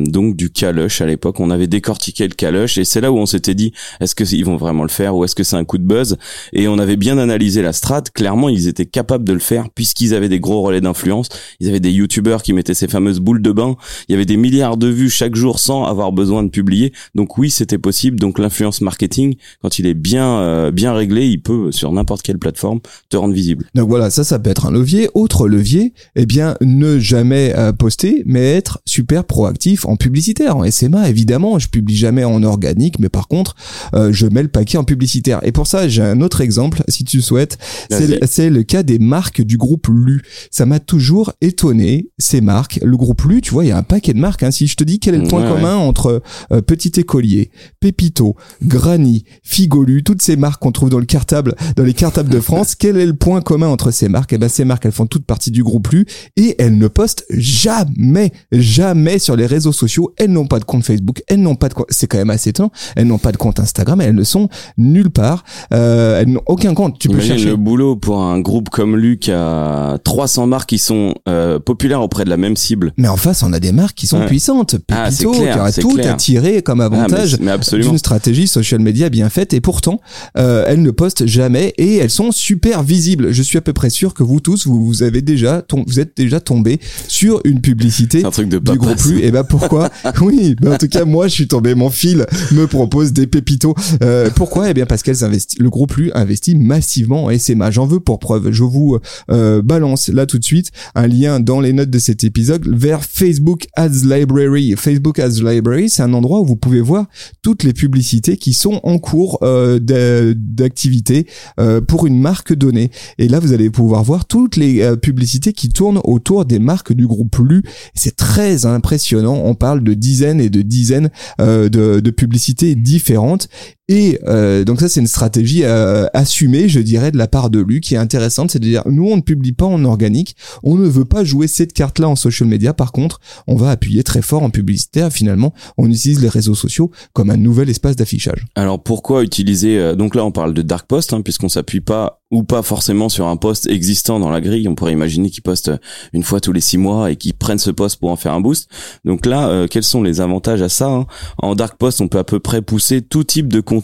donc 0.07 0.37
du 0.37 0.51
Calush 0.51 1.01
à 1.01 1.07
l'époque, 1.07 1.41
on 1.41 1.51
avait 1.51 1.67
décortiqué 1.67 2.27
le 2.27 2.35
Calush 2.35 2.79
et 2.79 2.85
c'est 2.85 3.01
là 3.01 3.13
où 3.13 3.19
on 3.19 3.27
s'était 3.27 3.55
dit 3.55 3.73
est-ce 4.01 4.15
que 4.15 4.25
ils 4.35 4.45
vont 4.45 4.57
vraiment 4.57 4.83
le 4.83 4.89
faire 4.89 5.17
ou 5.17 5.25
est-ce 5.25 5.35
que 5.35 5.43
c'est 5.43 5.57
un 5.57 5.65
coup 5.65 5.79
de 5.79 5.85
buzz? 5.85 6.17
Et 6.53 6.69
on 6.69 6.79
avait 6.79 6.97
bien 6.97 7.19
analysé 7.19 7.63
la 7.63 7.73
strat. 7.73 8.03
Clairement, 8.15 8.49
ils 8.49 8.69
étaient 8.69 8.87
capables 8.87 9.25
de 9.25 9.33
le 9.33 9.39
faire 9.39 9.71
puisqu'ils 9.71 10.15
avaient 10.15 10.29
des 10.29 10.41
gros 10.41 10.63
relais 10.63 10.81
d'influence. 10.81 11.29
Ils 11.61 11.69
avaient 11.69 11.81
des 11.81 11.91
youtubeurs 11.93 12.43
qui 12.43 12.53
mettaient 12.53 12.75
ces 12.83 12.89
fameuses 12.89 13.21
boules 13.21 13.43
de 13.43 13.53
bain. 13.53 13.77
Il 14.09 14.13
y 14.13 14.15
avait 14.17 14.25
des 14.25 14.37
milliards 14.37 14.77
de 14.77 14.89
vues 14.89 15.09
chaque 15.09 15.37
jour 15.37 15.61
sans 15.61 15.85
avoir 15.85 16.11
besoin 16.11 16.43
de 16.43 16.49
publier. 16.49 16.93
Donc 17.15 17.39
oui, 17.39 17.49
c'était 17.49 17.79
possible. 17.79 18.19
Donc 18.19 18.41
l'influence 18.41 18.81
marketing, 18.81 19.37
quand 19.63 19.79
il 19.79 19.87
est 19.87 19.95
bien 19.95 20.39
euh, 20.39 20.73
bien 20.73 20.93
réglé, 20.93 21.29
il 21.29 21.41
peut 21.41 21.71
sur 21.71 21.93
n'importe 21.93 22.23
quelle 22.23 22.39
plateforme 22.39 22.81
te 23.09 23.17
rendre 23.17 23.35
visible. 23.35 23.67
Donc 23.77 23.89
voilà, 23.89 24.11
ça, 24.11 24.25
ça 24.25 24.41
peut 24.41 24.51
être 24.51 24.67
un 24.67 24.73
levier. 24.73 25.09
Autre 25.15 25.47
levier, 25.47 25.95
eh 26.17 26.27
bien, 26.27 26.57
ne 26.61 26.99
jamais 26.99 27.55
euh, 27.57 27.73
poster, 27.73 28.25
mais 28.27 28.53
être 28.53 28.81
super 28.85 29.25
proactif 29.25 29.87
en 29.87 29.95
publicitaire, 29.95 30.57
en 30.57 30.69
SMA 30.69 31.09
évidemment. 31.09 31.61
Je 31.61 31.69
publie 31.69 31.97
jamais 31.97 32.25
en 32.25 32.43
organique, 32.43 32.99
mais 32.99 33.09
par 33.09 33.29
contre, 33.29 33.55
euh, 33.95 34.13
je 34.13 34.27
mets 34.27 34.43
le 34.43 34.49
paquet 34.49 34.77
en 34.77 34.85
publicitaire. 34.85 35.39
Et 35.45 35.53
pour 35.53 35.69
ça, 35.69 35.87
j'ai 35.87 36.03
un 36.03 36.21
autre 36.21 36.41
exemple, 36.41 36.83
si 36.89 37.05
tu 37.05 37.23
souhaites. 37.23 37.59
C'est 37.91 38.49
le, 38.51 38.57
le 38.57 38.63
cas 38.65 38.83
des 38.83 38.99
marques 38.99 39.43
du 39.43 39.57
groupe 39.57 39.87
Lu. 39.89 40.23
Ça 40.51 40.67
m'a 40.67 40.81
toujours 40.81 41.33
étonné 41.41 42.09
ces 42.19 42.41
marques. 42.41 42.72
Le 42.83 42.97
groupe 42.97 43.23
Lu, 43.23 43.41
tu 43.41 43.53
vois, 43.53 43.65
il 43.65 43.69
y 43.69 43.73
a 43.73 43.77
un 43.77 43.83
paquet 43.83 44.13
de 44.13 44.19
marques. 44.19 44.43
Hein. 44.43 44.51
Si 44.51 44.67
je 44.67 44.77
te 44.77 44.85
dis 44.85 44.99
quel 44.99 45.15
est 45.15 45.19
le 45.19 45.29
point 45.29 45.47
commun 45.49 45.77
entre 45.77 46.23
euh, 46.53 46.61
Petit 46.61 46.93
Écolier, 47.01 47.51
Pépito, 47.81 48.37
Granny, 48.63 49.25
Figolu, 49.43 50.03
toutes 50.03 50.23
ces 50.23 50.37
marques 50.37 50.63
qu'on 50.63 50.73
trouve 50.73 50.91
dans 50.91 50.99
le 50.99 51.07
cartable, 51.07 51.55
dans 51.77 51.85
les 51.85 51.95
cartables 51.95 52.29
de 52.29 52.41
France, 52.41 52.75
quel 52.79 52.97
est 52.97 53.07
le 53.07 53.15
point 53.15 53.41
commun 53.41 53.69
entre 53.69 53.91
ces 53.91 54.09
marques? 54.09 54.33
Eh 54.33 54.39
ben, 54.39 54.49
ces 54.49 54.65
marques, 54.65 54.87
elles 54.87 54.93
font 54.93 55.07
toutes 55.07 55.27
partie 55.27 55.51
du 55.51 55.63
groupe 55.63 55.89
Lu 55.89 56.07
et 56.37 56.57
elles 56.59 56.77
ne 56.79 56.89
postent 56.89 57.25
jamais, 57.31 58.33
jamais 58.53 59.19
sur 59.19 59.37
les 59.37 59.47
réseaux 59.47 59.73
sociaux. 59.73 60.13
Elles 60.17 60.31
n'ont 60.33 60.47
pas 60.47 60.59
de 60.59 60.65
compte 60.65 60.85
Facebook, 60.85 61.23
elles 61.29 61.41
n'ont 61.41 61.57
pas 61.57 61.69
de, 61.69 61.75
c'est 61.89 62.07
quand 62.07 62.19
même 62.19 62.31
assez 62.31 62.51
étonnant. 62.51 62.71
Elles 62.97 63.07
n'ont 63.07 63.19
pas 63.19 63.33
de 63.33 63.37
compte 63.37 63.61
Instagram, 63.61 64.01
elles 64.01 64.15
ne 64.15 64.25
sont 64.25 64.49
nulle 64.77 65.11
part. 65.11 65.45
Euh, 65.73 66.21
elles 66.21 66.29
n'ont 66.29 66.43
aucun 66.47 66.75
compte. 66.75 66.99
Tu 66.99 67.09
peux 67.09 67.21
chercher 67.21 67.51
le 67.51 67.57
boulot 67.57 67.97
pour 67.97 68.23
un 68.23 68.41
groupe 68.41 68.71
comme 68.71 68.97
Lu 68.97 69.19
qui 69.19 69.33
a 69.33 69.99
300 70.05 70.47
marques 70.47 70.69
qui 70.69 70.79
sont 70.79 71.15
euh, 71.29 71.59
populaires 71.59 72.03
auprès 72.03 72.25
de 72.25 72.31
la 72.31 72.37
même 72.37 72.52
cible. 72.57 72.93
Mais 72.97 73.09
en 73.09 73.17
face, 73.17 73.43
on 73.43 73.53
a 73.53 73.61
des 73.61 73.73
marques 73.73 73.97
qui 73.97 74.07
sont 74.07 74.27
puissantes. 74.27 74.77
Ah, 74.91 75.09
Pépito, 75.11 75.33
qui 75.33 75.41
aura 75.41 75.73
tout 75.73 75.99
à 76.03 76.15
tirer 76.15 76.63
comme 76.63 76.81
ah, 76.81 76.87
avantage 76.87 77.39
d'une 77.39 77.99
stratégie 77.99 78.47
social 78.47 78.81
media 78.81 79.09
bien 79.09 79.29
faite. 79.31 79.53
Et 79.55 79.61
pourtant, 79.61 80.01
euh, 80.37 80.65
elles 80.67 80.83
ne 80.83 80.91
postent 80.91 81.27
jamais 81.27 81.75
et 81.79 81.97
elles 81.97 82.11
sont 82.11 82.33
super 82.33 82.83
visibles. 82.83 83.33
Je 83.33 83.43
suis 83.43 83.59
à 83.59 83.61
peu 83.61 83.73
près 83.73 83.91
sûr 83.91 84.15
que 84.15 84.23
vous 84.23 84.41
tous, 84.41 84.67
vous, 84.67 84.85
vous 84.85 85.03
avez 85.03 85.23
déjà, 85.23 85.65
vous 85.87 86.01
êtes 86.01 86.17
déjà 86.17 86.41
tombé 86.41 86.81
sur 87.09 87.41
une 87.45 87.61
publicité 87.61 88.25
un 88.25 88.31
truc 88.31 88.49
de 88.49 88.59
du 88.59 88.79
groupe 88.79 89.01
Lu. 89.03 89.23
Et 89.23 89.31
ben 89.31 89.45
pourquoi 89.45 89.91
Oui, 90.21 90.55
ben 90.61 90.75
en 90.75 90.79
tout 90.79 90.89
cas, 90.89 91.05
moi, 91.05 91.29
je 91.29 91.33
suis 91.33 91.49
tombé. 91.49 91.75
Mon 91.75 91.91
fil 91.91 92.27
me 92.53 92.67
propose 92.67 93.13
des 93.13 93.27
pépitos. 93.27 93.75
Euh, 94.03 94.31
pourquoi? 94.35 94.71
Eh 94.71 94.75
bien 94.75 94.87
parce 94.87 95.03
qu'elles 95.03 95.25
investissent. 95.25 95.59
Le 95.59 95.71
groupe 95.71 95.95
Lu 95.95 96.11
investit 96.15 96.55
massivement 96.55 97.25
en 97.25 97.39
SMA. 97.39 97.71
J'en 97.71 97.87
veux 97.87 98.01
pour 98.01 98.19
preuve. 98.19 98.53
Je 98.53 98.63
vous 98.63 98.99
euh, 99.31 99.63
balance 99.63 100.09
là 100.09 100.27
tout 100.27 100.39
de 100.39 100.45
suite 100.45 100.71
un 100.95 101.07
lien 101.07 101.41
dans 101.41 101.61
les 101.61 101.73
notes 101.73 101.91
de 101.91 101.99
cet 101.99 102.25
épisode 102.25 102.42
vers 102.43 103.05
Facebook 103.05 103.67
Ads 103.75 104.05
Library. 104.05 104.75
Facebook 104.77 105.19
Ads 105.19 105.43
Library, 105.43 105.89
c'est 105.89 106.03
un 106.03 106.13
endroit 106.13 106.41
où 106.41 106.47
vous 106.47 106.57
pouvez 106.57 106.81
voir 106.81 107.07
toutes 107.43 107.63
les 107.63 107.73
publicités 107.73 108.37
qui 108.37 108.53
sont 108.53 108.81
en 108.83 108.99
cours 108.99 109.39
euh, 109.43 109.79
d'activité 109.79 111.27
euh, 111.61 111.81
pour 111.81 112.07
une 112.07 112.21
marque 112.21 112.53
donnée. 112.53 112.91
Et 113.19 113.29
là, 113.29 113.39
vous 113.39 113.53
allez 113.53 113.71
pouvoir 113.71 114.03
voir 114.05 114.27
toutes 114.27 114.57
les 114.57 114.83
euh, 114.83 114.97
publicités 114.97 115.53
qui 115.53 115.69
tournent 115.69 116.01
autour 116.05 116.45
des 116.45 116.59
marques 116.59 116.93
du 116.93 117.07
groupe 117.07 117.37
Lu. 117.39 117.63
C'est 117.95 118.17
très 118.17 118.67
impressionnant. 118.67 119.41
On 119.45 119.55
parle 119.55 119.83
de 119.83 119.95
dizaines 119.95 120.41
et 120.41 120.51
de 120.51 120.63
dizaines 120.63 121.11
de 121.39 122.11
publicités 122.11 122.75
différentes. 122.75 123.49
Et 123.93 124.19
euh, 124.27 124.65
donc 124.65 124.81
ça, 124.81 124.89
c'est 124.89 125.01
une 125.01 125.07
stratégie 125.07 125.65
euh, 125.65 126.07
assumée, 126.15 126.67
je 126.67 126.81
dirais, 126.81 127.11
de 127.13 127.19
la 127.19 127.29
part 127.29 127.51
de 127.51 127.61
Lu, 127.61 127.83
qui 127.83 127.95
est 127.95 127.99
intéressante. 127.99 128.51
C'est-à-dire, 128.51 128.83
nous, 128.87 129.07
on 129.07 129.17
ne 129.17 129.21
publie 129.21 129.53
pas 129.53 129.67
en 129.67 129.85
organique, 129.85 130.35
on 130.63 130.77
ne 130.77 130.89
veut 130.89 131.05
pas 131.05 131.25
jouer 131.25 131.47
cette 131.47 131.75
carte-là 131.75 132.09
en 132.09 132.17
social 132.17 132.49
media. 132.49 132.73
Par 132.73 132.91
contre, 132.91 133.21
on 133.47 133.55
va 133.55 133.69
appuyer 133.69 134.03
très 134.03 134.23
fort 134.23 134.45
en 134.45 134.49
publicitaire. 134.49 135.13
Finalement, 135.13 135.53
on 135.77 135.91
utilise 135.91 136.23
les 136.23 136.31
réseaux 136.31 136.55
sociaux 136.55 136.91
comme 137.13 137.29
un 137.29 137.37
nouvel 137.37 137.69
espace 137.69 137.95
d'affichage. 137.95 138.47
Alors 138.55 138.83
pourquoi 138.83 139.25
utiliser 139.25 139.79
euh, 139.79 139.95
Donc 139.95 140.15
là, 140.15 140.25
on 140.25 140.33
parle 140.33 140.55
de 140.55 140.63
dark 140.63 140.87
post, 140.87 141.13
hein, 141.13 141.21
puisqu'on 141.21 141.51
s'appuie 141.51 141.83
pas 141.83 142.23
ou 142.33 142.45
pas 142.45 142.63
forcément 142.63 143.11
sur 143.11 143.27
un 143.29 143.37
poste 143.37 143.69
existant 143.69 144.19
dans 144.19 144.31
la 144.31 144.41
grille. 144.41 144.67
On 144.67 144.75
pourrait 144.75 144.93
imaginer 144.93 145.31
qu'ils 145.31 145.43
postent 145.43 145.71
une 146.15 146.23
fois 146.23 146.41
tous 146.41 146.53
les 146.53 146.63
six 146.63 146.79
mois 146.79 147.11
et 147.11 147.17
qu'ils 147.17 147.35
prennent 147.35 147.59
ce 147.59 147.71
poste 147.71 148.01
pour 148.01 148.11
en 148.11 148.17
faire 148.17 148.33
un 148.33 148.41
boost. 148.41 148.71
Donc 149.05 149.27
là, 149.27 149.51
euh, 149.51 149.67
quels 149.71 149.83
sont 149.83 150.03
les 150.03 150.23
avantages 150.23 150.63
à 150.63 150.71
ça 150.71 150.89
hein? 150.89 151.07
En 151.37 151.55
dark 151.55 151.77
post, 151.77 152.01
on 152.01 152.09
peut 152.09 152.19
à 152.19 152.25
peu 152.25 152.41
près 152.41 152.63
pousser 152.63 153.03
tout 153.03 153.23
type 153.23 153.49
de 153.49 153.61
contenu, 153.61 153.82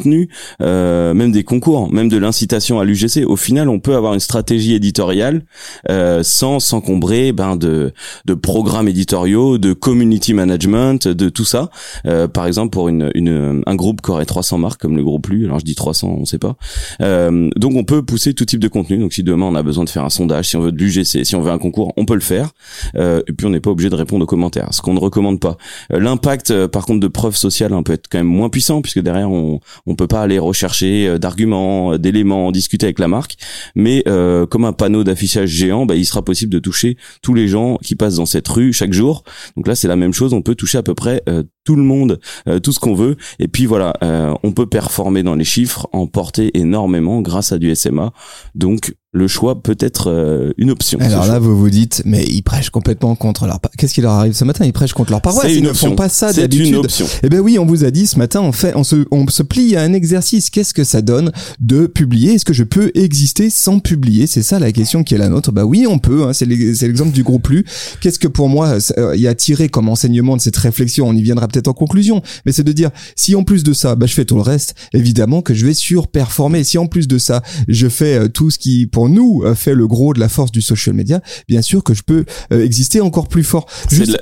euh, 0.61 1.15
même 1.15 1.33
des 1.33 1.45
concours, 1.45 1.93
même 1.93 2.09
de 2.09 2.17
l'incitation 2.17 2.81
à 2.81 2.85
l'UGC. 2.85 3.25
Au 3.27 3.37
final, 3.37 3.69
on 3.69 3.81
peut 3.81 3.95
avoir 3.95 4.15
une 4.15 4.21
stratégie 4.21 4.75
éditoriale 4.75 5.43
euh, 5.89 6.23
sans 6.23 6.61
s'encombrer 6.61 7.33
ben, 7.33 7.57
de, 7.57 7.93
de 8.25 8.35
programmes 8.35 8.89
éditoriaux, 8.89 9.59
de 9.59 9.73
community 9.73 10.35
management, 10.35 11.09
de 11.09 11.29
tout 11.29 11.45
ça. 11.45 11.71
Euh, 12.07 12.29
par 12.29 12.47
exemple, 12.47 12.71
pour 12.71 12.89
une, 12.89 13.11
une, 13.15 13.63
un 13.67 13.75
groupe 13.75 14.01
qui 14.03 14.11
aurait 14.11 14.27
300 14.27 14.59
marques 14.59 14.81
comme 14.81 14.97
le 14.97 15.05
groupe 15.05 15.27
Lu, 15.29 15.45
alors 15.47 15.59
je 15.59 15.65
dis 15.65 15.75
300, 15.75 16.17
on 16.21 16.25
sait 16.25 16.39
pas. 16.39 16.57
Euh, 17.03 17.51
donc 17.57 17.75
on 17.77 17.85
peut 17.85 18.03
pousser 18.03 18.35
tout 18.35 18.45
type 18.45 18.61
de 18.61 18.69
contenu. 18.69 18.99
Donc 18.99 19.13
si 19.13 19.23
demain 19.23 19.47
on 19.47 19.55
a 19.55 19.63
besoin 19.63 19.85
de 19.85 19.91
faire 19.91 20.05
un 20.05 20.11
sondage, 20.11 20.49
si 20.49 20.57
on 20.57 20.61
veut 20.61 20.73
de 20.73 20.79
l'UGC, 20.79 21.25
si 21.25 21.37
on 21.37 21.41
veut 21.41 21.51
un 21.51 21.59
concours, 21.59 21.93
on 21.97 22.05
peut 22.05 22.15
le 22.15 22.21
faire. 22.21 22.51
Euh, 22.97 23.23
et 23.27 23.33
puis 23.33 23.47
on 23.47 23.51
n'est 23.51 23.61
pas 23.61 23.71
obligé 23.71 23.91
de 23.91 23.95
répondre 23.95 24.23
aux 24.23 24.27
commentaires, 24.27 24.69
ce 24.73 24.81
qu'on 24.81 24.95
ne 24.95 25.01
recommande 25.01 25.41
pas. 25.41 25.57
Euh, 25.93 26.01
l'impact, 26.01 26.67
par 26.67 26.87
contre, 26.87 27.01
de 27.01 27.09
preuves 27.09 27.37
sociales 27.37 27.73
hein, 27.73 27.83
peut 27.83 27.93
être 27.93 28.09
quand 28.11 28.19
même 28.19 28.27
moins 28.27 28.49
puissant 28.49 28.83
puisque 28.83 29.01
derrière 29.01 29.31
on 29.31 29.61
on 29.89 29.97
peut 29.97 30.07
pas 30.07 30.23
aller 30.23 30.39
rechercher 30.39 31.19
d'arguments, 31.19 31.99
d'éléments, 31.99 32.53
discuter 32.53 32.87
avec 32.87 32.99
la 32.99 33.09
marque. 33.09 33.37
Mais 33.75 34.05
comme 34.51 34.65
un 34.65 34.73
panneau 34.73 35.03
d'affichage 35.03 35.49
géant, 35.49 35.87
bah, 35.87 35.97
il 35.97 36.05
sera 36.05 36.23
possible 36.23 36.53
de 36.53 36.59
toucher 36.59 36.97
tous 37.23 37.35
les 37.35 37.49
gens 37.49 37.79
qui 37.83 37.97
passent 37.97 38.17
dans 38.17 38.27
cette 38.27 38.47
rue 38.47 38.73
chaque 38.73 38.93
jour. 38.93 39.25
Donc 39.57 39.67
là 39.67 39.75
c'est 39.75 39.89
la 39.89 39.97
même 39.97 40.13
chose, 40.13 40.33
on 40.35 40.43
peut 40.43 40.55
toucher 40.55 40.79
à 40.79 40.83
peu 40.83 40.95
près 40.95 41.23
tout 41.65 41.77
le 41.77 41.83
monde, 41.83 42.21
tout 42.63 42.73
ce 42.73 42.79
qu'on 42.79 42.95
veut. 42.95 43.17
Et 43.39 43.49
puis 43.49 43.67
voilà, 43.67 43.95
on 44.43 44.53
peut 44.53 44.67
performer 44.67 45.23
dans 45.23 45.35
les 45.35 45.45
chiffres, 45.45 45.89
emporter 45.93 46.57
énormément 46.59 47.21
grâce 47.23 47.53
à 47.53 47.59
du 47.59 47.75
SMA. 47.75 48.13
Donc 48.55 48.95
le 49.13 49.27
choix 49.27 49.63
peut 49.63 49.77
être 49.81 50.11
euh, 50.11 50.53
une 50.59 50.71
option. 50.71 50.99
Alors 51.01 51.27
là, 51.27 51.39
vous 51.39 51.57
vous 51.57 51.71
dites, 51.71 52.03
mais 52.05 52.25
ils 52.25 52.43
prêchent 52.43 52.69
complètement 52.69 53.15
contre 53.15 53.47
leur. 53.47 53.59
Qu'est-ce 53.79 53.95
qui 53.95 54.03
leur 54.03 54.13
arrive 54.13 54.35
ce 54.35 54.45
matin? 54.45 54.67
Ils 54.67 54.73
prêchent 54.75 54.93
contre 54.93 55.13
leur 55.13 55.23
paroisse. 55.23 55.51
Ils 55.51 55.63
ne 55.63 55.73
font 55.73 55.95
pas 55.95 56.11
ça 56.11 56.31
d'habitude. 56.31 56.67
C'est 56.67 56.71
une 56.71 56.77
option. 56.77 57.07
Eh 57.23 57.31
ben 57.31 57.41
oui, 57.41 57.59
on 57.59 57.65
vous 57.65 57.85
a 57.85 57.91
dit 57.91 58.07
ce 58.07 58.19
matin, 58.19 58.43
on 58.43 58.53
fait, 58.53 58.77
on 58.77 58.85
se, 58.85 59.07
on 59.11 59.27
se 59.29 59.43
plie 59.43 59.77
à 59.77 59.83
un 59.83 59.95
exercice. 59.95 60.51
Qu'est-ce 60.51 60.75
que 60.75 60.85
ça 60.85 61.01
donne 61.01 61.33
de 61.59 61.87
publier? 61.87 62.35
Est-ce 62.35 62.45
que 62.45 62.53
je 62.53 62.65
peux 62.65 62.91
exister 62.95 63.49
sans 63.49 63.79
publier? 63.79 64.27
C'est 64.27 64.43
ça 64.43 64.59
la 64.59 64.73
question 64.73 65.03
qui 65.03 65.15
est 65.15 65.19
la 65.19 65.31
nôtre. 65.31 65.53
Bah 65.53 65.65
oui, 65.65 65.87
on 65.89 65.99
peut. 65.99 66.25
Hein, 66.25 66.35
c'est 66.35 66.45
l'exemple 66.45 67.13
du 67.13 67.23
groupe 67.23 67.49
Lu. 67.49 67.65
Qu'est-ce 68.03 68.19
que 68.19 68.29
pour 68.29 68.51
moi 68.51 68.77
euh, 68.99 69.17
il 69.17 69.23
y 69.23 69.29
a 69.29 69.35
tiré 69.35 69.71
comme 69.71 69.89
enseignement 69.89 70.37
de 70.37 70.43
cette 70.43 70.57
réflexion? 70.57 71.09
On 71.09 71.15
y 71.15 71.23
viendra 71.23 71.49
peut-être 71.49 71.69
en 71.69 71.73
conclusion. 71.73 72.21
Mais 72.45 72.53
c'est 72.53 72.63
de 72.63 72.73
dire, 72.73 72.91
si 73.17 73.35
en 73.35 73.43
plus 73.43 73.63
de 73.63 73.73
ça, 73.73 73.95
bah 73.95 74.05
je 74.05 74.13
fais 74.13 74.27
tout 74.27 74.37
le 74.37 74.43
reste, 74.43 74.75
évidemment 74.93 75.41
que 75.41 75.55
je 75.55 75.65
vais 75.65 75.73
surperformer. 75.73 76.63
Si 76.63 76.77
en 76.77 76.87
plus 76.87 77.09
de 77.09 77.17
ça, 77.17 77.43
je 77.69 77.89
fais 77.89 78.19
euh, 78.19 78.29
tout 78.29 78.51
ce 78.51 78.59
qui 78.59 78.87
pour 78.87 78.98
nous 79.07 79.43
euh, 79.45 79.55
fait 79.55 79.75
le 79.75 79.87
gros 79.87 80.15
de 80.15 80.21
la 80.21 80.29
force 80.29 80.51
du 80.51 80.63
social 80.63 80.97
media, 80.97 81.21
bien 81.47 81.63
sûr 81.63 81.85
que 81.85 81.95
je 81.95 82.03
peux 82.03 82.25
euh, 82.53 82.65
exister 82.65 83.01
encore 83.01 83.29
plus 83.29 83.45
fort. 83.45 83.67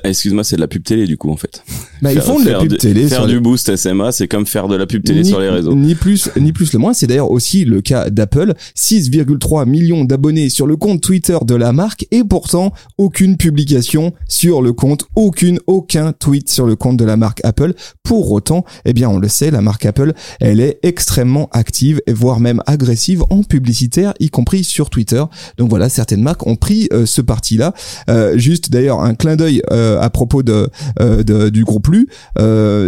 Excuse-moi, 0.05 0.45
c'est 0.45 0.57
de 0.57 0.61
la 0.61 0.69
pub 0.69 0.83
télé 0.83 1.07
du 1.07 1.17
coup 1.17 1.31
en 1.31 1.37
fait. 1.37 1.63
Bah, 2.03 2.13
ils 2.13 2.21
font 2.21 2.39
de 2.39 2.51
la 2.51 2.59
pub 2.59 2.77
télé. 2.77 3.09
Faire 3.09 3.27
du 3.27 3.41
boost 3.41 3.75
SMA, 3.75 4.13
c'est 4.13 4.29
comme 4.29 4.45
faire 4.45 4.69
de 4.69 4.77
la 4.77 4.87
pub 4.87 5.03
télé 5.03 5.25
sur 5.25 5.41
les 5.41 5.49
réseaux. 5.49 5.75
Ni 5.75 5.95
plus, 5.95 6.29
ni 6.39 6.53
plus 6.53 6.75
le 6.75 6.79
moins. 6.79 6.93
C'est 6.93 7.07
d'ailleurs 7.07 7.31
aussi 7.31 7.65
le 7.65 7.81
cas 7.81 8.11
d'Apple. 8.11 8.53
6,3 8.77 9.67
millions 9.67 10.05
d'abonnés 10.05 10.51
sur 10.51 10.67
le 10.67 10.77
compte 10.77 11.01
Twitter 11.01 11.39
de 11.43 11.55
la 11.55 11.73
marque 11.73 12.07
et 12.11 12.23
pourtant 12.23 12.75
aucune 12.99 13.39
publication 13.39 14.13
sur 14.29 14.61
le 14.61 14.75
compte, 14.75 15.07
aucune, 15.15 15.59
aucun 15.67 16.13
tweet 16.13 16.51
sur 16.51 16.67
le 16.67 16.77
compte 16.77 16.97
de 16.97 17.05
la 17.05 17.17
marque 17.17 17.41
Apple. 17.45 17.73
Pour 18.03 18.31
autant, 18.33 18.65
eh 18.85 18.93
bien, 18.93 19.09
on 19.09 19.19
le 19.19 19.29
sait, 19.29 19.51
la 19.51 19.61
marque 19.61 19.87
Apple, 19.87 20.13
elle 20.41 20.61
est 20.61 20.79
extrêmement 20.83 21.49
active 21.53 22.01
et 22.07 22.13
voire 22.13 22.41
même 22.41 22.63
agressive 22.67 23.25
en 23.31 23.43
publicitaire, 23.43 24.15
y 24.21 24.31
compris 24.31 24.65
sur 24.67 24.91
Twitter. 24.91 25.23
Donc 25.59 25.71
voilà, 25.71 25.89
certaines 25.89 26.23
marques 26.23 26.47
ont 26.47 26.57
pris 26.57 26.89
ce 27.05 27.21
parti-là. 27.21 27.73
juste 28.35 28.71
d'ailleurs 28.71 29.01
un 29.01 29.15
clin 29.15 29.37
d'œil 29.37 29.63
à 29.71 30.11
propos 30.11 30.43
de, 30.43 30.69
du 31.49 31.65
groupe 31.65 31.89
Lu. 31.89 32.09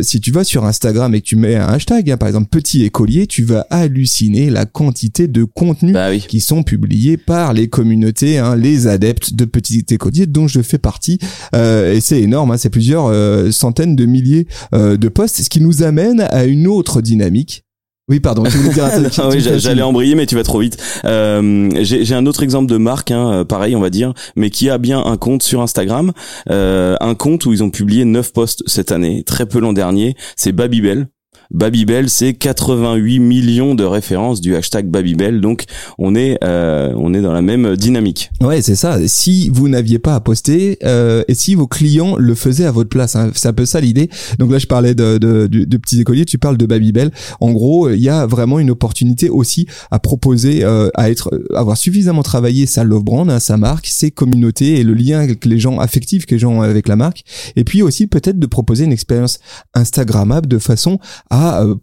si 0.02 0.20
tu 0.20 0.30
vas 0.30 0.44
sur 0.44 0.64
Instagram 0.64 1.14
et 1.14 1.20
que 1.20 1.26
tu 1.26 1.36
mets 1.36 1.56
un 1.56 1.68
hashtag, 1.68 2.10
hein, 2.10 2.16
par 2.16 2.28
exemple 2.28 2.48
petit 2.48 2.84
écolier, 2.84 3.26
tu 3.26 3.44
vas 3.44 3.66
halluciner 3.70 4.50
la 4.50 4.66
quantité 4.66 5.28
de 5.28 5.44
contenus 5.44 5.94
bah 5.94 6.16
qui 6.16 6.40
sont 6.40 6.62
publiés 6.62 7.16
par 7.16 7.52
les 7.52 7.68
communautés, 7.68 8.38
hein, 8.38 8.56
les 8.56 8.86
adeptes 8.86 9.34
de 9.34 9.44
petits 9.44 9.84
écoliers 9.90 10.26
dont 10.26 10.48
je 10.48 10.60
fais 10.60 10.78
partie. 10.78 11.18
et 11.54 12.00
c'est 12.00 12.20
énorme, 12.20 12.50
hein, 12.50 12.56
c'est 12.56 12.70
plusieurs 12.70 13.12
centaines 13.52 13.96
de 13.96 14.06
milliers 14.06 14.46
de 14.72 15.08
posts, 15.08 15.42
ce 15.42 15.48
qui 15.48 15.60
nous 15.60 15.82
amène 15.82 16.20
à 16.20 16.44
une 16.44 16.66
autre 16.66 17.00
dynamique 17.00 17.64
oui, 18.08 18.20
pardon. 18.20 18.44
Je 18.44 18.56
voulais 18.56 18.72
dire 18.72 18.88
oui, 19.30 19.40
j'allais 19.58 19.82
embrayer, 19.82 20.14
mais 20.14 20.26
tu 20.26 20.34
vas 20.34 20.42
trop 20.42 20.60
vite. 20.60 20.78
Euh, 21.04 21.68
J'ai 21.82 22.14
un 22.14 22.26
autre 22.26 22.42
exemple 22.42 22.70
de 22.70 22.76
marque, 22.78 23.10
hein, 23.10 23.32
euh, 23.32 23.44
pareil, 23.44 23.76
on 23.76 23.80
va 23.80 23.90
dire, 23.90 24.14
mais 24.36 24.50
qui 24.50 24.70
a 24.70 24.78
bien 24.78 25.04
un 25.04 25.16
compte 25.16 25.42
sur 25.42 25.60
Instagram, 25.60 26.12
euh, 26.50 26.96
un 27.00 27.14
compte 27.14 27.44
où 27.46 27.52
ils 27.52 27.62
ont 27.62 27.70
publié 27.70 28.04
9 28.04 28.32
posts 28.32 28.62
cette 28.66 28.92
année, 28.92 29.24
très 29.24 29.46
peu 29.46 29.58
l'an 29.58 29.72
dernier. 29.72 30.16
C'est 30.36 30.52
Babybel. 30.52 31.08
Babybel, 31.50 32.10
c'est 32.10 32.34
88 32.34 33.20
millions 33.20 33.74
de 33.74 33.82
références 33.82 34.42
du 34.42 34.54
hashtag 34.54 34.86
Babybel, 34.88 35.40
donc 35.40 35.64
on 35.96 36.14
est 36.14 36.36
euh, 36.44 36.92
on 36.96 37.14
est 37.14 37.22
dans 37.22 37.32
la 37.32 37.40
même 37.40 37.74
dynamique. 37.74 38.30
Ouais, 38.42 38.60
c'est 38.60 38.76
ça. 38.76 38.98
Si 39.08 39.48
vous 39.48 39.70
n'aviez 39.70 39.98
pas 39.98 40.14
à 40.14 40.20
poster 40.20 40.78
euh, 40.84 41.24
et 41.26 41.32
si 41.32 41.54
vos 41.54 41.66
clients 41.66 42.16
le 42.16 42.34
faisaient 42.34 42.66
à 42.66 42.70
votre 42.70 42.90
place, 42.90 43.16
hein, 43.16 43.30
c'est 43.34 43.48
un 43.48 43.54
peu 43.54 43.64
ça 43.64 43.80
l'idée. 43.80 44.10
Donc 44.38 44.52
là, 44.52 44.58
je 44.58 44.66
parlais 44.66 44.94
de, 44.94 45.16
de, 45.16 45.46
de, 45.46 45.76
petits 45.78 46.00
écoliers, 46.00 46.26
tu 46.26 46.36
parles 46.36 46.58
de 46.58 46.66
Babybel. 46.66 47.10
En 47.40 47.52
gros, 47.52 47.88
il 47.88 48.00
y 48.00 48.10
a 48.10 48.26
vraiment 48.26 48.58
une 48.58 48.70
opportunité 48.70 49.30
aussi 49.30 49.66
à 49.90 49.98
proposer, 49.98 50.64
euh, 50.64 50.90
à 50.94 51.10
être, 51.10 51.30
avoir 51.54 51.78
suffisamment 51.78 52.22
travaillé 52.22 52.66
sa 52.66 52.84
love 52.84 53.04
brand, 53.04 53.30
hein, 53.30 53.40
sa 53.40 53.56
marque, 53.56 53.86
ses 53.86 54.10
communautés 54.10 54.80
et 54.80 54.84
le 54.84 54.92
lien 54.92 55.20
avec 55.20 55.46
les 55.46 55.58
gens 55.58 55.78
affectifs 55.78 56.26
que 56.26 56.34
les 56.34 56.38
gens 56.38 56.52
ont 56.52 56.62
avec 56.62 56.88
la 56.88 56.96
marque. 56.96 57.24
Et 57.56 57.64
puis 57.64 57.80
aussi 57.80 58.06
peut-être 58.06 58.38
de 58.38 58.46
proposer 58.46 58.84
une 58.84 58.92
expérience 58.92 59.40
Instagrammable 59.72 60.46
de 60.46 60.58
façon 60.58 60.98
à 61.30 61.37
à, 61.38 61.62
euh, 61.62 61.74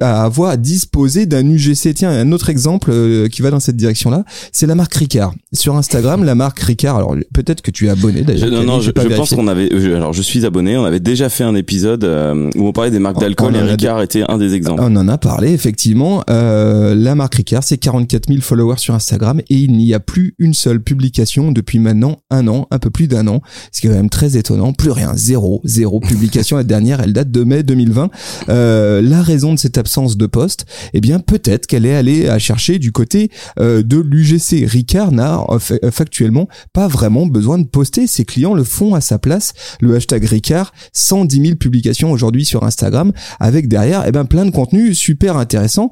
à 0.00 0.24
avoir 0.24 0.50
à 0.50 0.56
disposer 0.56 1.26
d'un 1.26 1.48
UGC. 1.48 1.94
Tiens, 1.94 2.10
un 2.10 2.32
autre 2.32 2.50
exemple 2.50 2.90
euh, 2.92 3.28
qui 3.28 3.42
va 3.42 3.50
dans 3.50 3.60
cette 3.60 3.76
direction-là, 3.76 4.24
c'est 4.52 4.66
la 4.66 4.74
marque 4.74 4.94
Ricard. 4.94 5.34
Sur 5.52 5.76
Instagram, 5.76 6.24
la 6.24 6.34
marque 6.34 6.60
Ricard, 6.60 6.96
alors 6.96 7.16
peut-être 7.32 7.62
que 7.62 7.70
tu 7.70 7.86
es 7.86 7.88
abonné 7.90 8.22
d'ailleurs. 8.22 8.50
Non, 8.50 8.64
non, 8.64 8.80
je, 8.80 8.90
pense 8.90 9.34
qu'on 9.34 9.48
avait, 9.48 9.70
alors 9.94 10.12
je 10.12 10.22
suis 10.22 10.44
abonné, 10.44 10.76
on 10.76 10.84
avait 10.84 11.00
déjà 11.00 11.28
fait 11.28 11.44
un 11.44 11.54
épisode 11.54 12.04
euh, 12.04 12.50
où 12.56 12.66
on 12.66 12.72
parlait 12.72 12.90
des 12.90 12.98
marques 12.98 13.20
d'alcool 13.20 13.56
et 13.56 13.62
Ricard 13.62 14.02
était 14.02 14.24
un 14.28 14.38
des 14.38 14.54
exemples. 14.54 14.82
On 14.84 14.96
en 14.96 15.08
a 15.08 15.18
parlé, 15.18 15.52
effectivement. 15.52 16.24
la 16.28 17.14
marque 17.14 17.36
Ricard, 17.36 17.62
c'est 17.64 17.78
44 17.78 18.28
000 18.28 18.40
followers 18.40 18.78
sur 18.78 18.94
Instagram 18.94 19.40
et 19.48 19.56
il 19.56 19.72
n'y 19.72 19.94
a 19.94 20.00
plus 20.00 20.34
une 20.38 20.54
seule 20.54 20.80
publication 20.82 21.52
depuis 21.52 21.78
maintenant 21.78 22.18
un 22.30 22.46
an, 22.48 22.66
un 22.70 22.78
peu 22.78 22.90
plus 22.90 23.08
d'un 23.08 23.26
an, 23.28 23.40
ce 23.72 23.80
qui 23.80 23.86
est 23.86 23.90
quand 23.90 23.96
même 23.96 24.10
très 24.10 24.36
étonnant. 24.36 24.72
Plus 24.72 24.90
rien, 24.90 25.12
zéro, 25.14 25.60
zéro 25.64 26.00
publication. 26.00 26.56
la 26.56 26.64
dernière, 26.64 27.00
elle 27.00 27.12
date 27.12 27.30
de 27.30 27.44
mai 27.44 27.62
2020. 27.62 28.10
Euh, 28.48 28.97
euh, 28.98 29.02
la 29.02 29.22
raison 29.22 29.54
de 29.54 29.58
cette 29.58 29.78
absence 29.78 30.16
de 30.16 30.26
poste, 30.26 30.66
eh 30.92 31.00
bien 31.00 31.18
peut-être 31.18 31.66
qu'elle 31.66 31.86
est 31.86 31.94
allée 31.94 32.28
à 32.28 32.38
chercher 32.38 32.78
du 32.78 32.92
côté 32.92 33.30
euh, 33.58 33.82
de 33.82 33.98
l'UGC. 33.98 34.66
Ricard 34.66 35.12
n'a 35.12 35.44
euh, 35.50 35.90
factuellement 35.90 36.48
pas 36.72 36.88
vraiment 36.88 37.26
besoin 37.26 37.58
de 37.58 37.66
poster, 37.66 38.06
ses 38.06 38.24
clients 38.24 38.54
le 38.54 38.64
font 38.64 38.94
à 38.94 39.00
sa 39.00 39.18
place. 39.18 39.52
Le 39.80 39.94
hashtag 39.94 40.24
Ricard, 40.24 40.72
110 40.92 41.42
000 41.42 41.56
publications 41.56 42.10
aujourd'hui 42.12 42.44
sur 42.44 42.64
Instagram, 42.64 43.12
avec 43.40 43.68
derrière 43.68 44.04
eh 44.06 44.12
ben 44.12 44.24
plein 44.24 44.44
de 44.44 44.50
contenus 44.50 44.98
super 44.98 45.36
intéressants. 45.36 45.90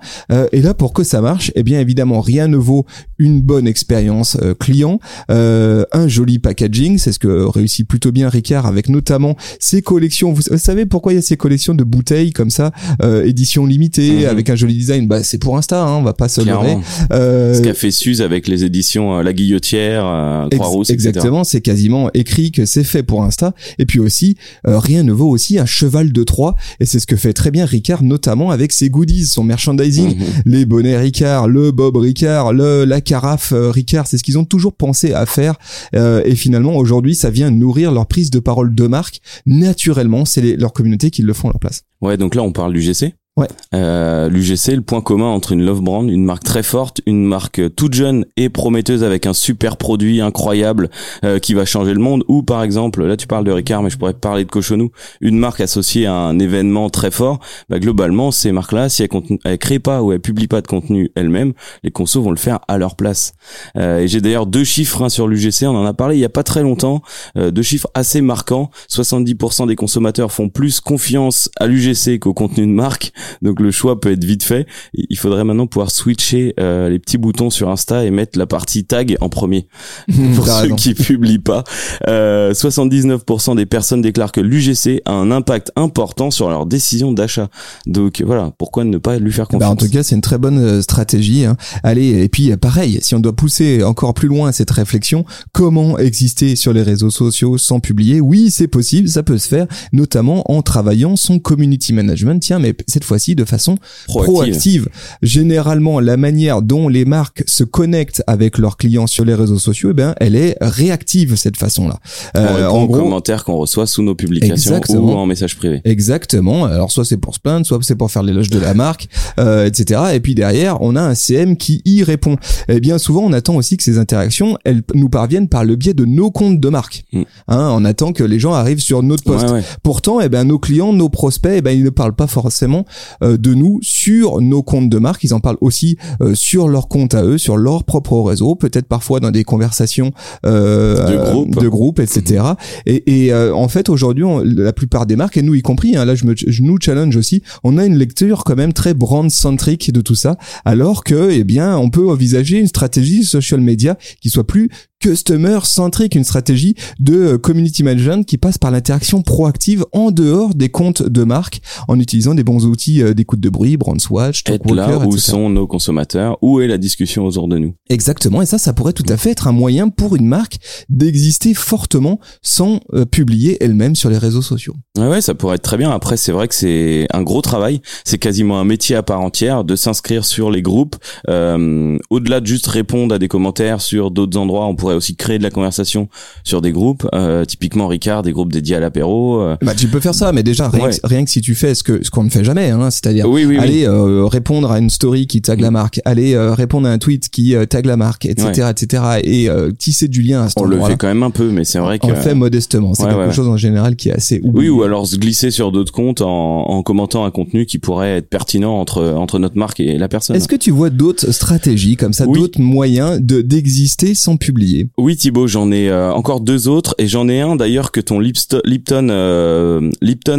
et 0.53 0.61
là 0.61 0.75
pour 0.75 0.93
que 0.93 1.05
ça 1.05 1.21
marche, 1.21 1.53
eh 1.55 1.63
bien 1.63 1.81
évidemment 1.81 2.21
rien 2.21 2.49
ne 2.49 2.57
vaut 2.57 2.87
une 3.19 3.41
bonne 3.43 3.67
expérience 3.67 4.37
client, 4.59 5.01
un 5.29 6.09
joli 6.09 6.39
packaging, 6.39 6.99
c'est 6.99 7.13
ce 7.13 7.19
que 7.19 7.45
réussit 7.45 7.87
plutôt 7.87 8.13
bien 8.13 8.29
Ricard 8.29 8.67
avec 8.67 8.89
notamment 8.89 9.37
ses 9.59 9.83
collections. 9.83 10.33
Vous 10.33 10.43
savez 10.57 10.87
pourquoi 10.87 11.13
il 11.13 11.17
y 11.17 11.19
a 11.19 11.23
ces 11.23 11.37
collections 11.37 11.75
de 11.75 11.85
bouteilles 11.85 12.33
comme 12.33 12.51
ça 12.51 12.73
euh, 13.03 13.25
édition 13.25 13.67
limitée 13.67 14.21
mhm. 14.21 14.27
avec 14.27 14.51
un 14.51 14.57
joli 14.57 14.75
design, 14.75 15.07
bah 15.07 15.23
c'est 15.23 15.39
pour 15.39 15.57
Insta, 15.57 15.83
hein, 15.83 15.97
on 15.97 16.03
va 16.03 16.13
pas 16.13 16.29
se 16.29 16.41
leurrer. 16.41 16.77
Euh, 17.13 17.55
Ce 17.55 17.63
qu'a 17.63 17.75
fait 17.75 17.91
Suze 17.91 18.21
avec 18.21 18.49
les 18.49 18.65
éditions 18.65 19.19
euh, 19.19 19.23
La 19.23 19.33
Guillotière, 19.33 20.05
euh, 20.07 20.49
Croix-Rousse, 20.51 20.91
Exactement, 20.91 21.45
c'est 21.45 21.61
quasiment 21.61 22.11
écrit 22.15 22.53
que 22.53 22.65
c'est 22.65 22.85
fait 22.85 23.03
pour 23.03 23.23
Insta. 23.23 23.55
Et 23.79 23.87
puis 23.87 23.99
aussi, 23.99 24.37
rien 24.65 25.03
ne 25.03 25.13
vaut 25.13 25.29
aussi 25.29 25.59
un 25.59 25.67
cheval 25.67 26.13
de 26.13 26.23
Troie, 26.25 26.55
et 26.81 26.87
c'est 26.87 26.99
ce 26.99 27.07
que 27.07 27.17
fait 27.17 27.33
très 27.33 27.51
bien 27.51 27.65
Ricard, 27.65 28.03
notamment 28.03 28.51
avec 28.51 28.73
ses 28.73 28.91
goodies, 28.91 29.27
son 29.27 29.45
merchandising, 29.45 30.17
mhm. 30.17 30.25
les 30.45 30.65
bonnets 30.65 30.97
Ricard, 30.97 31.49
le 31.49 31.71
Bob 31.71 31.97
Ricard, 31.97 32.53
le 32.53 32.85
la 32.85 33.01
carafe 33.07 33.55
Ricard, 33.57 34.07
c'est 34.07 34.19
ce 34.19 34.23
qu'ils 34.23 34.39
ont 34.39 34.45
toujours 34.45 34.75
pensé 34.75 35.15
à 35.15 35.25
faire. 35.25 35.55
et 35.95 36.35
finalement, 36.35 36.77
aujourd'hui, 36.77 37.15
ça 37.15 37.31
vient 37.31 37.51
nourrir 37.51 37.93
leur 37.93 38.07
prise 38.07 38.31
de 38.31 38.39
parole 38.39 38.75
de 38.75 38.87
marque 38.87 39.21
naturellement. 39.47 40.25
C'est 40.25 40.57
leur 40.57 40.73
communauté 40.73 41.11
qui 41.11 41.23
le 41.23 41.33
font 41.33 41.49
à 41.49 41.53
leur 41.53 41.61
place. 41.61 41.83
Ouais, 42.01 42.17
donc 42.17 42.35
là 42.35 42.43
on 42.43 42.53
parle 42.53 42.73
du 42.73 42.83
GC. 42.83 43.15
Ouais. 43.39 43.49
Euh, 43.75 44.31
L'UGC, 44.31 44.77
le 44.77 44.81
point 44.81 45.03
commun 45.03 45.27
entre 45.27 45.53
une 45.53 45.63
love 45.63 45.83
brand, 45.83 46.09
une 46.09 46.25
marque 46.25 46.45
très 46.45 46.63
forte, 46.63 47.03
une 47.05 47.23
marque 47.23 47.61
toute 47.75 47.93
jeune 47.93 48.25
et 48.39 48.49
prometteuse 48.49 49.05
avec 49.05 49.27
un 49.27 49.35
super 49.35 49.77
produit 49.77 50.23
incroyable 50.23 50.89
euh, 51.23 51.39
qui 51.39 51.53
va 51.53 51.67
changer 51.67 51.93
le 51.93 52.01
monde, 52.01 52.25
ou 52.29 52.43
par 52.43 52.63
exemple, 52.63 53.05
là 53.05 53.15
tu 53.19 53.27
parles 53.27 53.45
de 53.45 53.53
Ricard, 53.53 53.83
mais 53.83 53.91
je 53.91 53.99
pourrais 53.99 54.15
parler 54.15 54.47
de 54.47 54.51
Cochonou, 54.51 54.91
une 55.21 55.39
marque 55.39 55.61
associée 55.61 56.07
à 56.07 56.15
un 56.15 56.39
événement 56.39 56.89
très 56.89 57.11
fort. 57.11 57.41
Bah, 57.69 57.79
globalement, 57.79 58.31
ces 58.31 58.53
marques-là, 58.53 58.89
si 58.89 59.03
elles, 59.03 59.11
elles 59.45 59.59
créent 59.59 59.81
pas 59.81 60.03
ou 60.03 60.13
elles 60.13 60.21
publient 60.21 60.49
pas 60.49 60.63
de 60.63 60.67
contenu 60.67 61.11
elles-mêmes, 61.15 61.53
les 61.83 61.91
consos 61.91 62.23
vont 62.23 62.31
le 62.31 62.39
faire 62.39 62.61
à 62.69 62.79
leur 62.79 62.97
place. 62.97 63.35
Euh, 63.77 63.99
et 63.99 64.09
j'ai 64.09 64.23
d'ailleurs 64.23 64.47
deux 64.47 64.65
chiffres 64.65 65.03
hein, 65.03 65.11
sur 65.11 65.29
l'UGC, 65.29 65.65
on 65.65 65.77
en 65.77 65.85
a 65.85 65.93
parlé 65.93 66.17
il 66.17 66.21
y 66.21 66.25
a 66.25 66.31
pas 66.31 66.43
très 66.43 66.63
longtemps, 66.63 67.03
euh, 67.37 67.51
deux 67.51 67.61
chiffres 67.61 67.89
assez 67.93 68.23
marquants. 68.23 68.71
70% 68.91 69.67
des 69.67 69.77
consommateurs 69.77 70.33
font 70.33 70.49
plus 70.49 70.81
confiance 70.81 71.51
à 71.61 71.67
l'UGC 71.67 72.19
qu'au 72.19 72.33
contenu 72.33 72.67
de 72.67 72.73
marque. 72.73 73.13
Donc 73.43 73.61
le 73.61 73.71
choix 73.71 74.01
peut 74.01 74.13
être 74.13 74.25
vite 74.25 74.43
fait. 74.43 74.67
Il 74.95 75.17
faudrait 75.17 75.45
maintenant 75.45 75.67
pouvoir 75.67 75.91
switcher 75.91 76.55
euh, 76.61 76.89
les 76.89 76.99
petits 76.99 77.19
boutons 77.19 77.51
sur 77.51 77.71
Insta 77.71 78.05
et 78.05 78.11
mettre 78.11 78.39
la 78.39 78.47
partie 78.47 78.85
tag 78.85 79.17
en 79.21 79.29
premier 79.29 79.69
pour 80.35 80.47
ceux 80.47 80.75
qui 80.75 80.95
publient 80.95 81.39
pas. 81.39 81.65
Euh, 82.09 82.53
79% 82.53 83.57
des 83.57 83.67
personnes 83.67 84.03
déclarent 84.03 84.33
que 84.33 84.41
l'UGC 84.41 85.03
a 85.05 85.13
un 85.13 85.31
impact 85.31 85.73
important 85.77 86.31
sur 86.31 86.49
leur 86.49 86.67
décision 86.67 87.13
d'achat. 87.13 87.49
Donc 87.87 88.23
voilà, 88.25 88.53
pourquoi 88.59 88.85
ne 88.85 88.99
pas 88.99 89.19
lui 89.19 89.33
faire 89.33 89.49
confiance 89.49 89.61
bah 89.61 89.71
En 89.71 89.77
tout 89.77 89.89
cas, 89.89 90.03
c'est 90.03 90.15
une 90.15 90.21
très 90.21 90.39
bonne 90.39 90.59
euh, 90.59 90.83
stratégie. 90.83 91.45
Hein. 91.45 91.57
Allez, 91.83 92.23
et 92.23 92.29
puis 92.29 92.57
pareil, 92.57 92.99
si 93.03 93.15
on 93.15 93.21
doit 93.21 93.35
pousser 93.35 93.83
encore 93.83 94.15
plus 94.15 94.29
loin 94.29 94.53
cette 94.53 94.71
réflexion, 94.71 95.25
comment 95.53 95.99
exister 95.99 96.57
sur 96.57 96.73
les 96.73 96.83
réseaux 96.83 97.11
sociaux 97.11 97.59
sans 97.59 97.81
publier? 97.81 98.21
Oui, 98.21 98.51
c'est 98.51 98.69
possible, 98.69 99.09
ça 99.09 99.23
peut 99.23 99.39
se 99.39 99.49
faire, 99.49 99.67
notamment 99.93 100.51
en 100.51 100.63
travaillant 100.63 101.17
son 101.17 101.39
community 101.39 101.93
management. 101.93 102.41
Tiens, 102.41 102.59
mais 102.59 102.75
cette 102.87 103.05
fois 103.05 103.16
de 103.35 103.45
façon 103.45 103.79
proactive. 104.07 104.89
Généralement, 105.23 106.01
la 106.01 106.17
manière 106.17 106.63
dont 106.63 106.89
les 106.89 107.05
marques 107.05 107.43
se 107.47 107.65
connectent 107.65 108.23
avec 108.27 108.59
leurs 108.59 108.77
clients 108.77 109.07
sur 109.07 109.25
les 109.25 109.35
réseaux 109.35 109.59
sociaux, 109.59 109.91
eh 109.91 109.95
ben, 109.95 110.15
elle 110.21 110.37
est 110.37 110.57
réactive 110.61 111.37
cette 111.37 111.57
façon-là. 111.57 111.99
Euh, 112.37 112.67
en 112.67 112.85
gros, 112.87 113.03
commentaires 113.03 113.45
qu'on 113.45 113.57
reçoit 113.57 113.87
sous 113.87 114.03
nos 114.03 114.15
publications 114.15 114.81
ou 114.91 115.11
en 115.11 115.27
message 115.27 115.57
privé. 115.57 115.81
Exactement. 115.85 116.65
Alors 116.65 116.91
soit 116.91 117.05
c'est 117.05 117.17
pour 117.17 117.35
se 117.35 117.41
plaindre, 117.41 117.67
soit 117.67 117.79
c'est 117.83 117.95
pour 117.95 118.11
faire 118.11 118.23
l'éloge 118.23 118.51
de 118.51 118.59
la 118.59 118.75
marque, 118.75 119.09
euh, 119.39 119.67
etc. 119.67 120.01
Et 120.15 120.21
puis 120.21 120.35
derrière, 120.35 120.81
on 120.83 120.97
a 120.97 121.03
un 121.03 121.15
CM 121.15 121.57
qui 121.57 121.83
y 121.85 122.03
répond. 122.03 122.35
Et 122.69 122.77
eh 122.77 122.81
bien 122.81 122.99
souvent, 122.99 123.23
on 123.23 123.33
attend 123.33 123.57
aussi 123.57 123.77
que 123.77 123.83
ces 123.83 123.99
interactions, 123.99 124.59
elles 124.65 124.83
nous 124.95 125.09
parviennent 125.09 125.49
par 125.49 125.65
le 125.65 125.77
biais 125.77 125.95
de 125.95 126.05
nos 126.05 126.31
comptes 126.31 126.61
de 126.61 126.69
marque. 126.69 127.05
Mm. 127.13 127.23
Hein, 127.49 127.71
on 127.73 127.85
attend 127.85 128.13
que 128.13 128.25
les 128.25 128.39
gens 128.39 128.53
arrivent 128.53 128.81
sur 128.81 129.03
notre 129.03 129.25
poste. 129.25 129.47
Pourtant, 129.83 130.21
eh 130.21 130.29
ben 130.29 130.45
nos 130.45 130.59
clients, 130.59 130.93
nos 130.93 131.09
prospects, 131.09 131.53
eh 131.57 131.63
ben 131.63 131.77
ils 131.77 131.85
ne 131.85 131.91
parlent 131.91 132.15
pas 132.15 132.27
forcément 132.27 132.85
de 133.23 133.55
nous 133.55 133.79
sur 133.83 134.41
nos 134.41 134.63
comptes 134.63 134.89
de 134.89 134.99
marque. 134.99 135.25
Ils 135.25 135.35
en 135.35 135.41
parlent 135.41 135.59
aussi 135.61 135.97
euh, 136.21 136.35
sur 136.35 136.69
leur 136.69 136.89
compte 136.89 137.15
à 137.15 137.25
eux, 137.25 137.39
sur 137.39 137.57
leur 137.57 137.85
propre 137.85 138.21
réseau, 138.21 138.55
peut-être 138.55 138.87
parfois 138.87 139.21
dans 139.21 139.31
des 139.31 139.45
conversations 139.45 140.13
euh, 140.45 141.11
de 141.11 141.31
groupe, 141.31 141.59
de 141.59 141.69
groupe, 141.69 141.99
etc. 142.01 142.45
Et, 142.87 143.27
et 143.27 143.35
en 143.35 143.69
fait, 143.69 143.89
aujourd'hui, 143.89 144.25
la 144.45 144.73
plupart 144.73 145.07
des 145.07 145.17
marques, 145.17 145.37
et 145.37 145.43
nous 145.43 145.55
y 145.55 145.63
compris, 145.63 145.97
hein, 145.97 146.05
là 146.05 146.15
je, 146.15 146.25
me, 146.25 146.35
je 146.37 146.63
nous 146.63 146.79
challenge 146.81 147.17
aussi, 147.17 147.43
on 147.65 147.79
a 147.79 147.85
une 147.85 147.97
lecture 147.97 148.45
quand 148.45 148.57
même 148.57 148.73
très 148.73 148.95
brand 148.95 149.31
centrique 149.31 149.93
de 149.93 150.01
tout 150.01 150.15
ça, 150.15 150.37
alors 150.65 151.05
que, 151.05 151.31
eh 151.31 151.45
bien, 151.45 151.77
on 151.77 151.91
peut 151.91 152.09
envisager 152.09 152.59
une 152.59 152.69
stratégie 152.69 153.25
social 153.25 153.61
media 153.61 153.97
qui 154.21 154.31
soit 154.31 154.47
plus 154.47 154.69
customer 155.01 155.61
centric, 155.65 156.15
une 156.15 156.25
stratégie 156.25 156.75
de 156.99 157.15
euh, 157.15 157.39
community 157.39 157.83
management 157.83 158.25
qui 158.25 158.39
passe 158.39 158.59
par 158.59 158.71
l'interaction 158.71 159.23
proactive 159.23 159.85
en 159.93 160.11
dehors 160.11 160.55
des 160.55 160.69
comptes 160.69 161.03
de 161.03 161.25
marque 161.25 161.61
en 161.89 162.01
utilisant 162.01 162.35
des 162.35 162.45
bons 162.45 162.67
outils 162.67 163.03
euh, 163.03 163.15
d'écoute 163.15 163.41
de 163.41 163.49
bruit, 163.49 163.77
Brandswatch, 163.77 164.43
Être 164.47 164.75
là 164.75 164.99
où 164.99 165.17
sont 165.17 165.51
nos 165.51 165.67
consommateurs, 165.67 166.39
où 166.43 166.61
est 166.61 166.67
la 166.67 166.79
discussion 166.79 167.27
autour 167.27 167.49
de 167.49 167.59
nous. 167.59 167.75
Exactement, 167.89 168.43
et 168.43 168.47
ça, 168.47 168.59
ça 168.59 168.73
pourrait 168.73 168.93
tout 168.93 169.05
à 169.09 169.17
fait 169.17 169.31
être 169.31 169.49
un 169.49 169.53
moyen 169.53 169.89
pour 169.89 170.17
une 170.17 170.27
marque 170.27 170.59
d'exister 170.89 171.55
fortement 171.55 172.21
sans 172.43 172.81
euh, 172.95 173.05
publier 173.05 173.63
elle-même 173.63 173.95
sur 173.95 174.11
les 174.11 174.19
réseaux 174.19 174.43
sociaux. 174.43 174.75
Ouais, 174.97 175.09
ouais, 175.09 175.21
ça 175.21 175.35
pourrait 175.35 175.57
être 175.57 175.63
très 175.63 175.77
bien. 175.77 175.91
Après, 175.91 176.17
c'est 176.17 176.33
vrai 176.33 176.49
que 176.49 176.55
c'est 176.55 177.07
un 177.13 177.23
gros 177.23 177.43
travail, 177.43 177.81
c'est 178.05 178.19
quasiment 178.19 178.59
un 178.61 178.65
métier 178.65 178.97
à 178.97 179.03
part 179.03 179.21
entière 179.21 179.65
de 179.65 179.77
s'inscrire 179.77 180.25
sur 180.25 180.51
les 180.51 180.63
groupes. 180.63 180.97
Euh, 181.29 181.99
au-delà 182.11 182.41
de 182.41 182.47
juste 182.47 182.67
répondre 182.67 183.15
à 183.15 183.19
des 183.19 183.29
commentaires 183.29 183.81
sur 183.81 184.11
d'autres 184.11 184.39
endroits, 184.39 184.67
on 184.67 184.75
pourrait 184.75 184.86
aussi 184.95 185.17
créer 185.17 185.39
de 185.39 185.43
la 185.43 185.51
conversation 185.51 186.09
sur 186.45 186.61
des 186.61 186.73
groupes. 186.73 187.07
Euh, 187.15 187.45
typiquement, 187.45 187.89
Ricard, 187.89 188.23
des 188.23 188.33
groupes 188.33 188.53
dédiés 188.53 188.77
à 188.77 188.81
l'apéro. 188.81 189.41
Euh. 189.41 189.57
Bah, 189.63 189.75
tu 189.75 189.89
peux 189.89 190.01
faire 190.01 190.15
ça, 190.15 190.33
mais 190.33 190.43
déjà 190.43 190.69
rien, 190.69 190.91
que, 190.91 190.97
rien 191.05 191.25
que 191.25 191.31
si 191.31 191.41
tu 191.41 191.55
fais 191.55 191.75
ce 191.75 191.83
que 191.83 192.05
ce 192.05 192.11
qu'on 192.11 192.25
ne 192.25 192.31
fait 192.31 192.45
jamais, 192.45 192.71
hein, 192.71 192.91
c'est-à-dire 192.91 193.27
aller 193.59 193.87
euh, 193.87 194.27
répondre 194.27 194.71
à 194.71 194.79
une 194.79 194.91
story 194.91 195.27
qui 195.27 195.43
tag 195.43 195.61
la 195.61 195.71
mm. 195.71 195.73
marque, 195.73 196.01
aller 196.05 196.35
euh, 196.35 196.55
répondre 196.55 196.89
à 196.89 196.93
un 196.93 196.99
tweet 196.99 197.29
qui 197.29 197.55
tag 197.69 197.87
la 197.87 197.97
marque, 197.97 198.27
etc., 198.27 198.71
etc., 198.71 199.03
et 199.23 199.49
tisser 199.79 200.09
du 200.09 200.23
lien. 200.23 200.43
À 200.43 200.49
on 200.57 200.65
le 200.65 200.81
fait 200.81 200.97
quand 200.97 201.09
même 201.09 201.23
un 201.23 201.31
peu, 201.31 201.51
mais 201.51 201.65
c'est 201.65 201.79
vrai 201.79 201.99
qu'on 201.99 202.09
le 202.09 202.15
fait 202.15 202.35
modestement. 202.35 202.95
C'est 202.95 203.05
quelque 203.05 203.33
chose 203.33 203.49
en 203.49 203.57
général 203.57 203.97
qui 203.97 204.09
est 204.09 204.15
assez 204.15 204.41
oublié. 204.43 204.71
Oui, 204.71 204.79
ou 204.79 204.83
alors 204.83 205.07
se 205.07 205.17
glisser 205.17 205.51
sur 205.51 205.73
d'autres 205.73 205.93
comptes 205.93 206.21
en, 206.21 206.69
en 206.69 206.83
commentant 206.83 207.25
un 207.25 207.31
contenu 207.31 207.67
qui 207.67 207.79
pourrait 207.79 208.19
être 208.19 208.29
pertinent 208.29 208.79
entre 208.79 209.15
entre 209.17 209.39
notre 209.39 209.57
marque 209.57 209.81
et 209.81 209.99
la 209.99 210.09
personne. 210.09 210.37
Est-ce 210.37 210.49
que 210.49 210.57
tu 210.57 210.71
vois 210.71 210.91
d'autres 210.91 211.33
stratégies 211.33 211.97
comme 211.97 212.13
ça, 212.13 212.27
d'autres 212.27 212.61
moyens 212.61 213.21
de 213.21 213.41
d'exister 213.43 214.15
sans 214.15 214.37
publier? 214.37 214.76
Oui, 214.99 215.17
Thibaut, 215.17 215.47
j'en 215.47 215.71
ai 215.71 215.89
euh, 215.89 216.13
encore 216.13 216.41
deux 216.41 216.69
autres 216.69 216.95
et 216.99 217.07
j'en 217.07 217.29
ai 217.29 217.41
un 217.41 217.57
d'ailleurs 217.57 217.93
que 217.93 218.01
ton 218.01 218.21
Lipton 218.21 219.09
euh, 219.11 219.91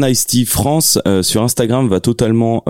Ice 0.09 0.25
Tea 0.25 0.45
France 0.45 0.99
euh, 1.07 1.23
sur 1.23 1.43
Instagram 1.43 1.87
va 1.87 1.99
totalement 1.99 2.63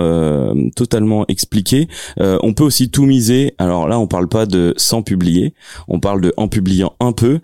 totalement 0.74 1.24
expliquer. 1.28 1.88
on 2.18 2.52
peut 2.52 2.64
aussi 2.64 2.90
tout 2.90 3.04
miser. 3.04 3.54
Alors 3.58 3.88
là, 3.88 3.98
on 3.98 4.06
parle 4.06 4.28
pas 4.28 4.46
de 4.46 4.74
sans 4.76 5.02
publier, 5.02 5.54
on 5.88 6.00
parle 6.00 6.20
de 6.20 6.32
en 6.36 6.48
publiant 6.48 6.94
un 7.00 7.12
peu. 7.12 7.40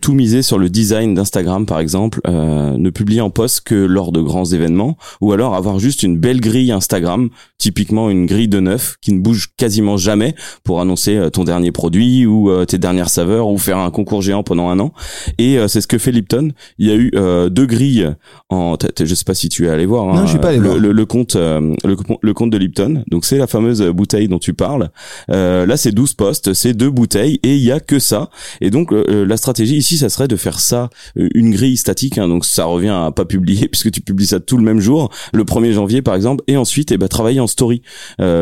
tout 0.00 0.12
miser 0.12 0.42
sur 0.42 0.58
le 0.58 0.68
design 0.68 1.14
d'Instagram 1.14 1.66
par 1.66 1.80
exemple, 1.80 2.20
ne 2.28 2.90
publier 2.90 3.20
en 3.20 3.30
post 3.30 3.62
que 3.62 3.74
lors 3.74 4.12
de 4.12 4.20
grands 4.20 4.44
événements 4.44 4.96
ou 5.20 5.32
alors 5.32 5.54
avoir 5.54 5.78
juste 5.78 6.02
une 6.02 6.18
belle 6.18 6.40
grille 6.40 6.72
Instagram, 6.72 7.30
typiquement 7.58 8.10
une 8.10 8.26
grille 8.26 8.48
de 8.48 8.60
neuf 8.60 8.96
qui 9.00 9.12
ne 9.12 9.20
bouge 9.20 9.50
quasiment 9.56 9.96
jamais 9.96 10.34
pour 10.64 10.80
annoncer 10.80 11.16
euh, 11.16 11.30
ton 11.30 11.44
dernier 11.44 11.72
produit 11.72 12.26
ou 12.26 12.50
euh, 12.50 12.64
tes 12.64 12.78
dernières 12.78 13.08
saveurs 13.08 13.41
ou 13.50 13.58
faire 13.58 13.78
un 13.78 13.90
concours 13.90 14.22
géant 14.22 14.42
pendant 14.42 14.68
un 14.68 14.78
an. 14.78 14.92
Et 15.38 15.58
euh, 15.58 15.68
c'est 15.68 15.80
ce 15.80 15.86
que 15.86 15.98
fait 15.98 16.12
Lipton. 16.12 16.52
Il 16.78 16.86
y 16.86 16.90
a 16.90 16.96
eu 16.96 17.10
deux 17.50 17.66
grilles 17.66 18.08
en, 18.48 18.76
je 18.98 19.14
sais 19.14 19.24
pas 19.24 19.34
si 19.34 19.48
tu 19.48 19.66
es 19.66 19.68
allé 19.68 19.86
voir. 19.86 20.08
Hein, 20.08 20.16
non, 20.16 20.26
je 20.26 20.30
suis 20.30 20.38
pas 20.38 20.48
allé 20.48 20.58
le, 20.58 20.68
voir. 20.68 20.78
Le, 20.78 21.06
compte, 21.06 21.36
le, 21.36 22.32
compte 22.32 22.50
de 22.50 22.58
Lipton. 22.58 23.04
Donc 23.10 23.24
c'est 23.24 23.38
la 23.38 23.46
fameuse 23.46 23.82
bouteille 23.82 24.28
dont 24.28 24.38
tu 24.38 24.54
parles. 24.54 24.90
là, 25.28 25.76
c'est 25.76 25.92
12 25.92 26.14
postes, 26.14 26.54
c'est 26.54 26.74
deux 26.74 26.90
bouteilles 26.90 27.38
et 27.42 27.56
il 27.56 27.62
y 27.62 27.72
a 27.72 27.80
que 27.80 27.98
ça. 27.98 28.30
Et 28.60 28.70
donc 28.70 28.92
la 28.92 29.36
stratégie 29.36 29.76
ici, 29.76 29.98
ça 29.98 30.08
serait 30.08 30.28
de 30.28 30.36
faire 30.36 30.60
ça 30.60 30.90
une 31.16 31.50
grille 31.50 31.76
statique. 31.76 32.18
Hein, 32.18 32.28
donc 32.28 32.44
ça 32.44 32.64
revient 32.64 32.88
à 32.88 33.10
pas 33.14 33.24
publier 33.24 33.68
puisque 33.72 33.90
tu 33.90 34.00
publies 34.00 34.26
ça 34.26 34.40
tout 34.40 34.56
le 34.56 34.64
même 34.64 34.80
jour, 34.80 35.10
le 35.32 35.44
1er 35.44 35.72
janvier 35.72 36.02
par 36.02 36.14
exemple, 36.14 36.44
et 36.46 36.56
ensuite, 36.56 36.92
eh 36.92 36.98
ben, 36.98 37.08
travailler 37.08 37.40
en 37.40 37.46
story, 37.46 37.82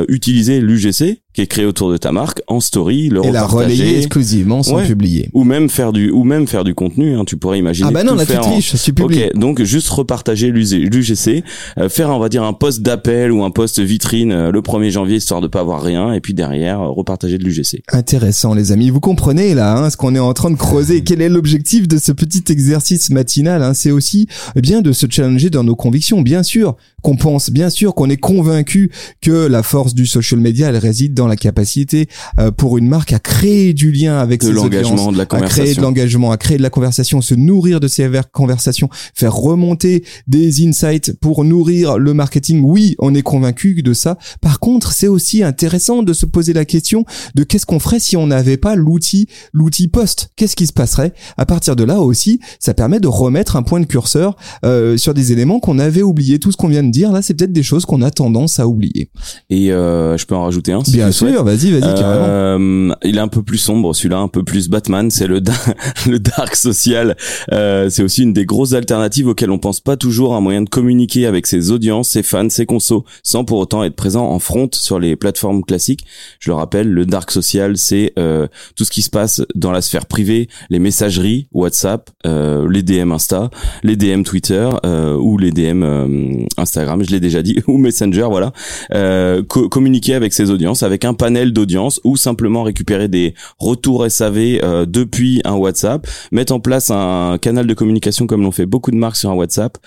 utiliser 0.08 0.60
l'UGC 0.60 1.20
qui 1.32 1.42
est 1.42 1.46
créé 1.46 1.64
autour 1.64 1.92
de 1.92 1.96
ta 1.96 2.10
marque 2.10 2.42
en 2.48 2.60
story, 2.60 3.08
le 3.08 3.24
et 3.24 3.30
la 3.30 3.46
relayer 3.46 3.98
exclusivement 3.98 4.62
sans 4.62 4.84
publier. 4.84 5.30
Ou 5.32 5.44
même 5.44 5.68
faire 5.68 5.92
du 5.92 6.10
ou 6.10 6.24
même 6.24 6.48
faire 6.48 6.64
du 6.64 6.74
contenu. 6.74 7.14
Hein, 7.14 7.24
tu 7.24 7.36
pourrais 7.36 7.58
imaginer. 7.58 7.88
Ah 7.88 7.92
bah 7.92 8.02
non, 8.02 8.14
là 8.14 8.26
tu 8.26 8.36
triches. 8.36 8.74
Ok, 9.00 9.34
donc 9.34 9.62
juste 9.62 9.88
repartager 9.88 10.50
l'UGC, 10.50 11.44
euh, 11.78 11.88
faire 11.88 12.10
on 12.10 12.18
va 12.18 12.28
dire 12.28 12.42
un 12.42 12.52
post 12.52 12.82
d'appel 12.82 13.30
ou 13.30 13.44
un 13.44 13.50
post 13.50 13.78
vitrine 13.78 14.32
euh, 14.32 14.50
le 14.50 14.60
1er 14.60 14.90
janvier 14.90 15.16
histoire 15.16 15.40
de 15.40 15.46
pas 15.46 15.60
avoir 15.60 15.82
rien, 15.82 16.12
et 16.12 16.20
puis 16.20 16.34
derrière 16.34 16.80
euh, 16.80 16.88
repartager 16.88 17.38
de 17.38 17.44
l'UGC. 17.44 17.82
Intéressant 17.92 18.54
les 18.54 18.72
amis, 18.72 18.90
vous 18.90 19.00
comprenez 19.00 19.54
là 19.54 19.76
hein, 19.76 19.90
ce 19.90 19.96
qu'on 19.96 20.14
est 20.14 20.20
en 20.20 20.32
train 20.32 20.50
de 20.50 20.56
creuser. 20.56 21.02
Quel 21.02 21.22
est 21.22 21.28
l'objectif 21.28 21.86
de 21.86 21.98
ce 21.98 22.12
petit 22.12 22.44
exercice 22.50 23.10
matinal 23.10 23.62
hein? 23.62 23.74
C'est 23.74 23.92
aussi 23.92 24.26
eh 24.56 24.60
bien 24.60 24.82
de 24.82 24.92
se 24.92 25.06
challenger 25.08 25.50
dans 25.50 25.64
nos 25.64 25.76
convictions, 25.76 26.22
bien 26.22 26.42
sûr 26.42 26.76
qu'on 27.02 27.16
pense, 27.16 27.50
bien 27.50 27.70
sûr 27.70 27.94
qu'on 27.94 28.10
est 28.10 28.16
convaincu 28.16 28.90
que 29.20 29.46
la 29.46 29.62
force 29.62 29.94
du 29.94 30.06
social 30.06 30.40
media 30.40 30.68
elle 30.68 30.76
réside 30.76 31.14
dans 31.14 31.26
la 31.26 31.36
capacité 31.36 32.08
euh, 32.38 32.50
pour 32.50 32.78
une 32.78 32.88
marque 32.88 33.12
à 33.12 33.18
créer 33.18 33.72
du 33.74 33.92
lien 33.92 34.18
avec 34.18 34.42
ses 34.42 34.56
audiences, 34.56 35.12
de 35.12 35.18
la 35.18 35.24
à 35.30 35.40
créer 35.42 35.74
de 35.74 35.80
l'engagement, 35.80 36.32
à 36.32 36.36
créer 36.36 36.58
de 36.58 36.62
la 36.62 36.70
conversation, 36.70 37.20
se 37.20 37.34
nourrir 37.34 37.80
de 37.80 37.88
ces 37.88 38.10
conversations, 38.32 38.88
faire 39.14 39.34
remonter 39.34 40.04
des 40.26 40.66
insights 40.66 41.12
pour 41.20 41.44
nourrir 41.44 41.98
le 41.98 42.14
marketing. 42.14 42.62
Oui, 42.64 42.96
on 42.98 43.14
est 43.14 43.22
convaincu 43.22 43.82
de 43.82 43.92
ça. 43.92 44.18
Par 44.40 44.60
contre, 44.60 44.92
c'est 44.92 45.08
aussi 45.08 45.42
intéressant 45.42 46.02
de 46.02 46.12
se 46.12 46.26
poser 46.26 46.52
la 46.52 46.64
question 46.64 47.04
de 47.34 47.44
qu'est-ce 47.44 47.66
qu'on 47.66 47.78
ferait 47.78 48.00
si 48.00 48.16
on 48.16 48.26
n'avait 48.26 48.56
pas 48.56 48.74
l'outil, 48.74 49.28
l'outil 49.52 49.88
post. 49.88 50.30
Qu'est-ce 50.36 50.56
qui 50.56 50.66
se 50.66 50.72
passerait? 50.72 51.12
À 51.36 51.46
partir 51.46 51.76
de 51.76 51.84
là 51.84 52.00
aussi, 52.00 52.40
ça 52.58 52.74
permet 52.74 53.00
de 53.00 53.08
remettre 53.08 53.56
un 53.56 53.62
point 53.62 53.80
de 53.80 53.86
curseur 53.86 54.36
euh, 54.64 54.96
sur 54.96 55.14
des 55.14 55.32
éléments 55.32 55.60
qu'on 55.60 55.78
avait 55.78 56.02
oubliés. 56.02 56.38
Tout 56.38 56.52
ce 56.52 56.56
qu'on 56.56 56.68
vient 56.68 56.82
de 56.82 56.89
dire 56.90 57.12
là, 57.12 57.22
c'est 57.22 57.34
peut-être 57.34 57.52
des 57.52 57.62
choses 57.62 57.84
qu'on 57.84 58.02
a 58.02 58.10
tendance 58.10 58.60
à 58.60 58.66
oublier. 58.66 59.10
Et 59.48 59.72
euh, 59.72 60.16
je 60.16 60.26
peux 60.26 60.34
en 60.34 60.44
rajouter 60.44 60.72
un. 60.72 60.82
Bien 60.88 61.12
sûr, 61.12 61.44
vas-y, 61.44 61.70
vas-y, 61.70 61.80
carrément. 61.80 62.26
Euh, 62.26 62.94
il 63.04 63.16
est 63.16 63.20
un 63.20 63.28
peu 63.28 63.42
plus 63.42 63.58
sombre, 63.58 63.94
celui-là, 63.94 64.18
un 64.18 64.28
peu 64.28 64.42
plus 64.42 64.68
Batman. 64.68 65.10
C'est 65.10 65.26
le 65.26 65.40
le 66.06 66.18
dark 66.18 66.56
social. 66.56 67.16
Euh, 67.52 67.88
c'est 67.90 68.02
aussi 68.02 68.22
une 68.22 68.32
des 68.32 68.44
grosses 68.44 68.72
alternatives 68.72 69.28
auxquelles 69.28 69.50
on 69.50 69.58
pense 69.58 69.80
pas 69.80 69.96
toujours, 69.96 70.34
un 70.34 70.40
moyen 70.40 70.62
de 70.62 70.68
communiquer 70.68 71.26
avec 71.26 71.46
ses 71.46 71.70
audiences, 71.70 72.10
ses 72.10 72.22
fans, 72.22 72.48
ses 72.48 72.66
consos, 72.66 73.04
sans 73.22 73.44
pour 73.44 73.58
autant 73.58 73.84
être 73.84 73.96
présent 73.96 74.28
en 74.28 74.38
front 74.38 74.68
sur 74.72 74.98
les 74.98 75.16
plateformes 75.16 75.64
classiques. 75.64 76.04
Je 76.38 76.50
le 76.50 76.54
rappelle, 76.54 76.88
le 76.88 77.06
dark 77.06 77.30
social, 77.30 77.76
c'est 77.76 78.12
euh, 78.18 78.46
tout 78.76 78.84
ce 78.84 78.90
qui 78.90 79.02
se 79.02 79.10
passe 79.10 79.42
dans 79.54 79.72
la 79.72 79.80
sphère 79.80 80.06
privée, 80.06 80.48
les 80.68 80.78
messageries 80.78 81.48
WhatsApp, 81.52 82.10
euh, 82.26 82.68
les 82.70 82.82
DM 82.82 83.12
Insta, 83.12 83.50
les 83.82 83.96
DM 83.96 84.22
Twitter 84.22 84.68
euh, 84.84 85.16
ou 85.16 85.38
les 85.38 85.50
DM 85.50 85.82
euh, 85.82 86.44
Instagram. 86.80 87.02
Je 87.04 87.10
l'ai 87.10 87.20
déjà 87.20 87.42
dit, 87.42 87.56
ou 87.66 87.78
Messenger, 87.78 88.26
voilà. 88.30 88.52
Euh, 88.92 89.42
communiquer 89.42 90.14
avec 90.14 90.32
ses 90.32 90.50
audiences, 90.50 90.82
avec 90.82 91.04
un 91.04 91.14
panel 91.14 91.52
d'audience 91.52 92.00
ou 92.04 92.16
simplement 92.16 92.62
récupérer 92.62 93.08
des 93.08 93.34
retours 93.58 94.10
SAV 94.10 94.38
euh, 94.62 94.86
depuis 94.86 95.40
un 95.44 95.54
WhatsApp, 95.54 96.06
mettre 96.32 96.52
en 96.52 96.60
place 96.60 96.90
un 96.90 97.38
canal 97.40 97.66
de 97.66 97.74
communication 97.74 98.26
comme 98.26 98.42
l'ont 98.42 98.52
fait 98.52 98.66
beaucoup 98.66 98.90
de 98.90 98.96
marques 98.96 99.16
sur 99.16 99.30
un 99.30 99.34
WhatsApp 99.34 99.78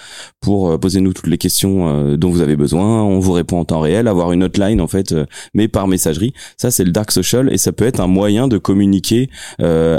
pour 0.42 0.72
euh, 0.72 0.78
poser 0.78 1.02
nous 1.02 1.14
toutes 1.14 1.28
les 1.28 1.38
questions 1.38 1.88
euh, 1.88 2.18
dont 2.18 2.30
vous 2.30 2.42
avez 2.42 2.56
besoin, 2.56 3.04
on 3.04 3.20
vous 3.20 3.32
répond 3.32 3.60
en 3.60 3.66
temps 3.66 3.80
réel, 3.80 4.08
avoir 4.08 4.32
une 4.32 4.44
hotline 4.44 4.82
en 4.82 4.88
fait, 4.88 5.16
mais 5.54 5.68
par 5.68 5.88
messagerie. 5.88 6.34
Ça 6.58 6.72
c'est 6.72 6.84
le 6.84 6.92
dark 6.92 7.12
social 7.12 7.52
et 7.52 7.58
ça 7.58 7.72
peut 7.72 7.86
être 7.86 8.00
un 8.00 8.08
moyen 8.08 8.48
de 8.48 8.58
communiquer 8.58 9.30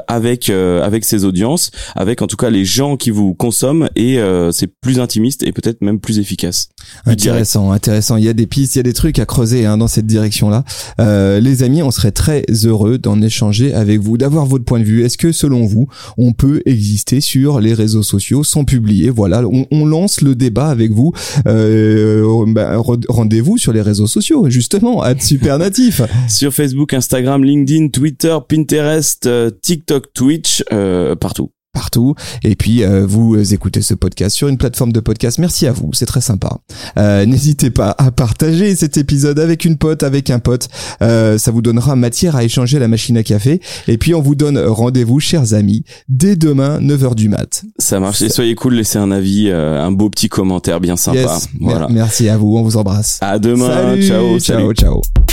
avec 0.09 0.50
avec 0.50 1.04
ses 1.04 1.24
audiences, 1.24 1.70
avec 1.94 2.22
en 2.22 2.26
tout 2.26 2.37
cas 2.37 2.50
les 2.50 2.64
gens 2.64 2.96
qui 2.96 3.11
vous 3.11 3.35
consomment 3.35 3.88
et 3.96 4.18
c'est 4.52 4.68
plus 4.80 5.00
intimiste 5.00 5.42
et 5.42 5.52
peut-être 5.52 5.83
même 5.83 6.00
plus 6.00 6.18
efficace. 6.18 6.68
Intéressant, 7.07 7.73
intéressant. 7.73 8.16
Il 8.16 8.25
y 8.25 8.29
a 8.29 8.33
des 8.33 8.47
pistes, 8.47 8.75
il 8.75 8.79
y 8.79 8.81
a 8.81 8.85
des 8.85 8.92
trucs 8.92 9.18
à 9.18 9.27
creuser 9.27 9.66
hein, 9.66 9.79
dans 9.79 9.88
cette 9.88 10.07
direction-là. 10.07 10.64
Euh, 11.01 11.40
les 11.40 11.62
amis, 11.62 11.83
on 11.83 11.90
serait 11.90 12.12
très 12.12 12.44
heureux 12.64 12.99
d'en 12.99 13.20
échanger 13.20 13.75
avec 13.75 14.01
vous, 14.01 14.16
d'avoir 14.16 14.47
votre 14.47 14.64
point 14.64 14.79
de 14.79 14.85
vue. 14.85 15.05
Est-ce 15.05 15.18
que 15.18 15.33
selon 15.33 15.66
vous, 15.66 15.88
on 16.18 16.33
peut 16.33 16.62
exister 16.66 17.20
sur 17.20 17.61
les 17.61 17.75
réseaux 17.75 18.03
sociaux 18.03 18.44
sans 18.44 18.64
publier? 18.64 19.11
Voilà, 19.11 19.42
on, 19.47 19.85
lance 19.85 20.23
le 20.23 20.35
débat 20.35 20.68
avec 20.68 20.92
vous. 20.92 21.12
Euh, 21.47 22.44
bah, 22.49 22.81
Rendez-vous 23.09 23.59
sur 23.59 23.73
les 23.73 23.83
réseaux 23.83 24.07
sociaux, 24.07 24.49
justement, 24.49 25.03
à 25.03 25.18
Super 25.18 25.59
Natif. 25.59 26.01
sur 26.29 26.53
Facebook, 26.53 26.94
Instagram, 26.94 27.44
LinkedIn, 27.44 27.88
Twitter, 27.88 28.37
Pinterest, 28.49 29.27
euh, 29.27 29.51
TikTok, 29.62 30.12
Twitch, 30.14 30.64
euh, 30.73 31.14
partout 31.14 31.51
partout. 31.74 32.14
Et 32.42 32.54
puis, 32.54 32.82
euh, 32.82 33.04
vous 33.06 33.52
écoutez 33.52 33.82
ce 33.82 33.92
podcast 33.92 34.34
sur 34.34 34.48
une 34.48 34.56
plateforme 34.56 34.92
de 34.92 35.00
podcast. 35.00 35.38
Merci 35.38 35.66
à 35.66 35.72
vous, 35.72 35.90
c'est 35.92 36.06
très 36.06 36.22
sympa. 36.22 36.58
Euh, 36.96 37.26
N'hésitez 37.26 37.70
pas 37.70 37.94
à 37.98 38.10
partager 38.10 38.74
cet 38.76 38.96
épisode 38.96 39.38
avec 39.38 39.64
une 39.64 39.76
pote, 39.76 40.02
avec 40.02 40.30
un 40.30 40.38
pote. 40.38 40.68
Euh, 41.02 41.37
ça 41.37 41.50
vous 41.50 41.60
donnera 41.60 41.96
matière 41.96 42.37
à 42.37 42.44
échanger 42.44 42.78
à 42.78 42.80
la 42.80 42.88
machine 42.88 43.16
à 43.16 43.22
café. 43.22 43.60
Et 43.88 43.98
puis, 43.98 44.14
on 44.14 44.22
vous 44.22 44.34
donne 44.34 44.58
rendez-vous, 44.58 45.20
chers 45.20 45.52
amis, 45.52 45.84
dès 46.08 46.37
demain, 46.37 46.80
9h 46.80 47.14
du 47.14 47.28
mat. 47.28 47.64
Ça 47.78 48.00
marche. 48.00 48.22
Et 48.22 48.28
soyez 48.28 48.54
cool, 48.54 48.74
laissez 48.74 48.98
un 48.98 49.10
avis, 49.10 49.48
euh, 49.50 49.82
un 49.82 49.90
beau 49.90 50.08
petit 50.08 50.28
commentaire 50.28 50.80
bien 50.80 50.96
sympa. 50.96 51.38
Voilà. 51.60 51.88
Merci 51.90 52.28
à 52.28 52.37
vous, 52.38 52.56
on 52.56 52.62
vous 52.62 52.76
embrasse. 52.76 53.18
À 53.20 53.38
demain. 53.38 53.68
Salut, 53.68 54.06
ciao, 54.06 54.38
ciao, 54.38 54.72
ciao. 54.72 55.23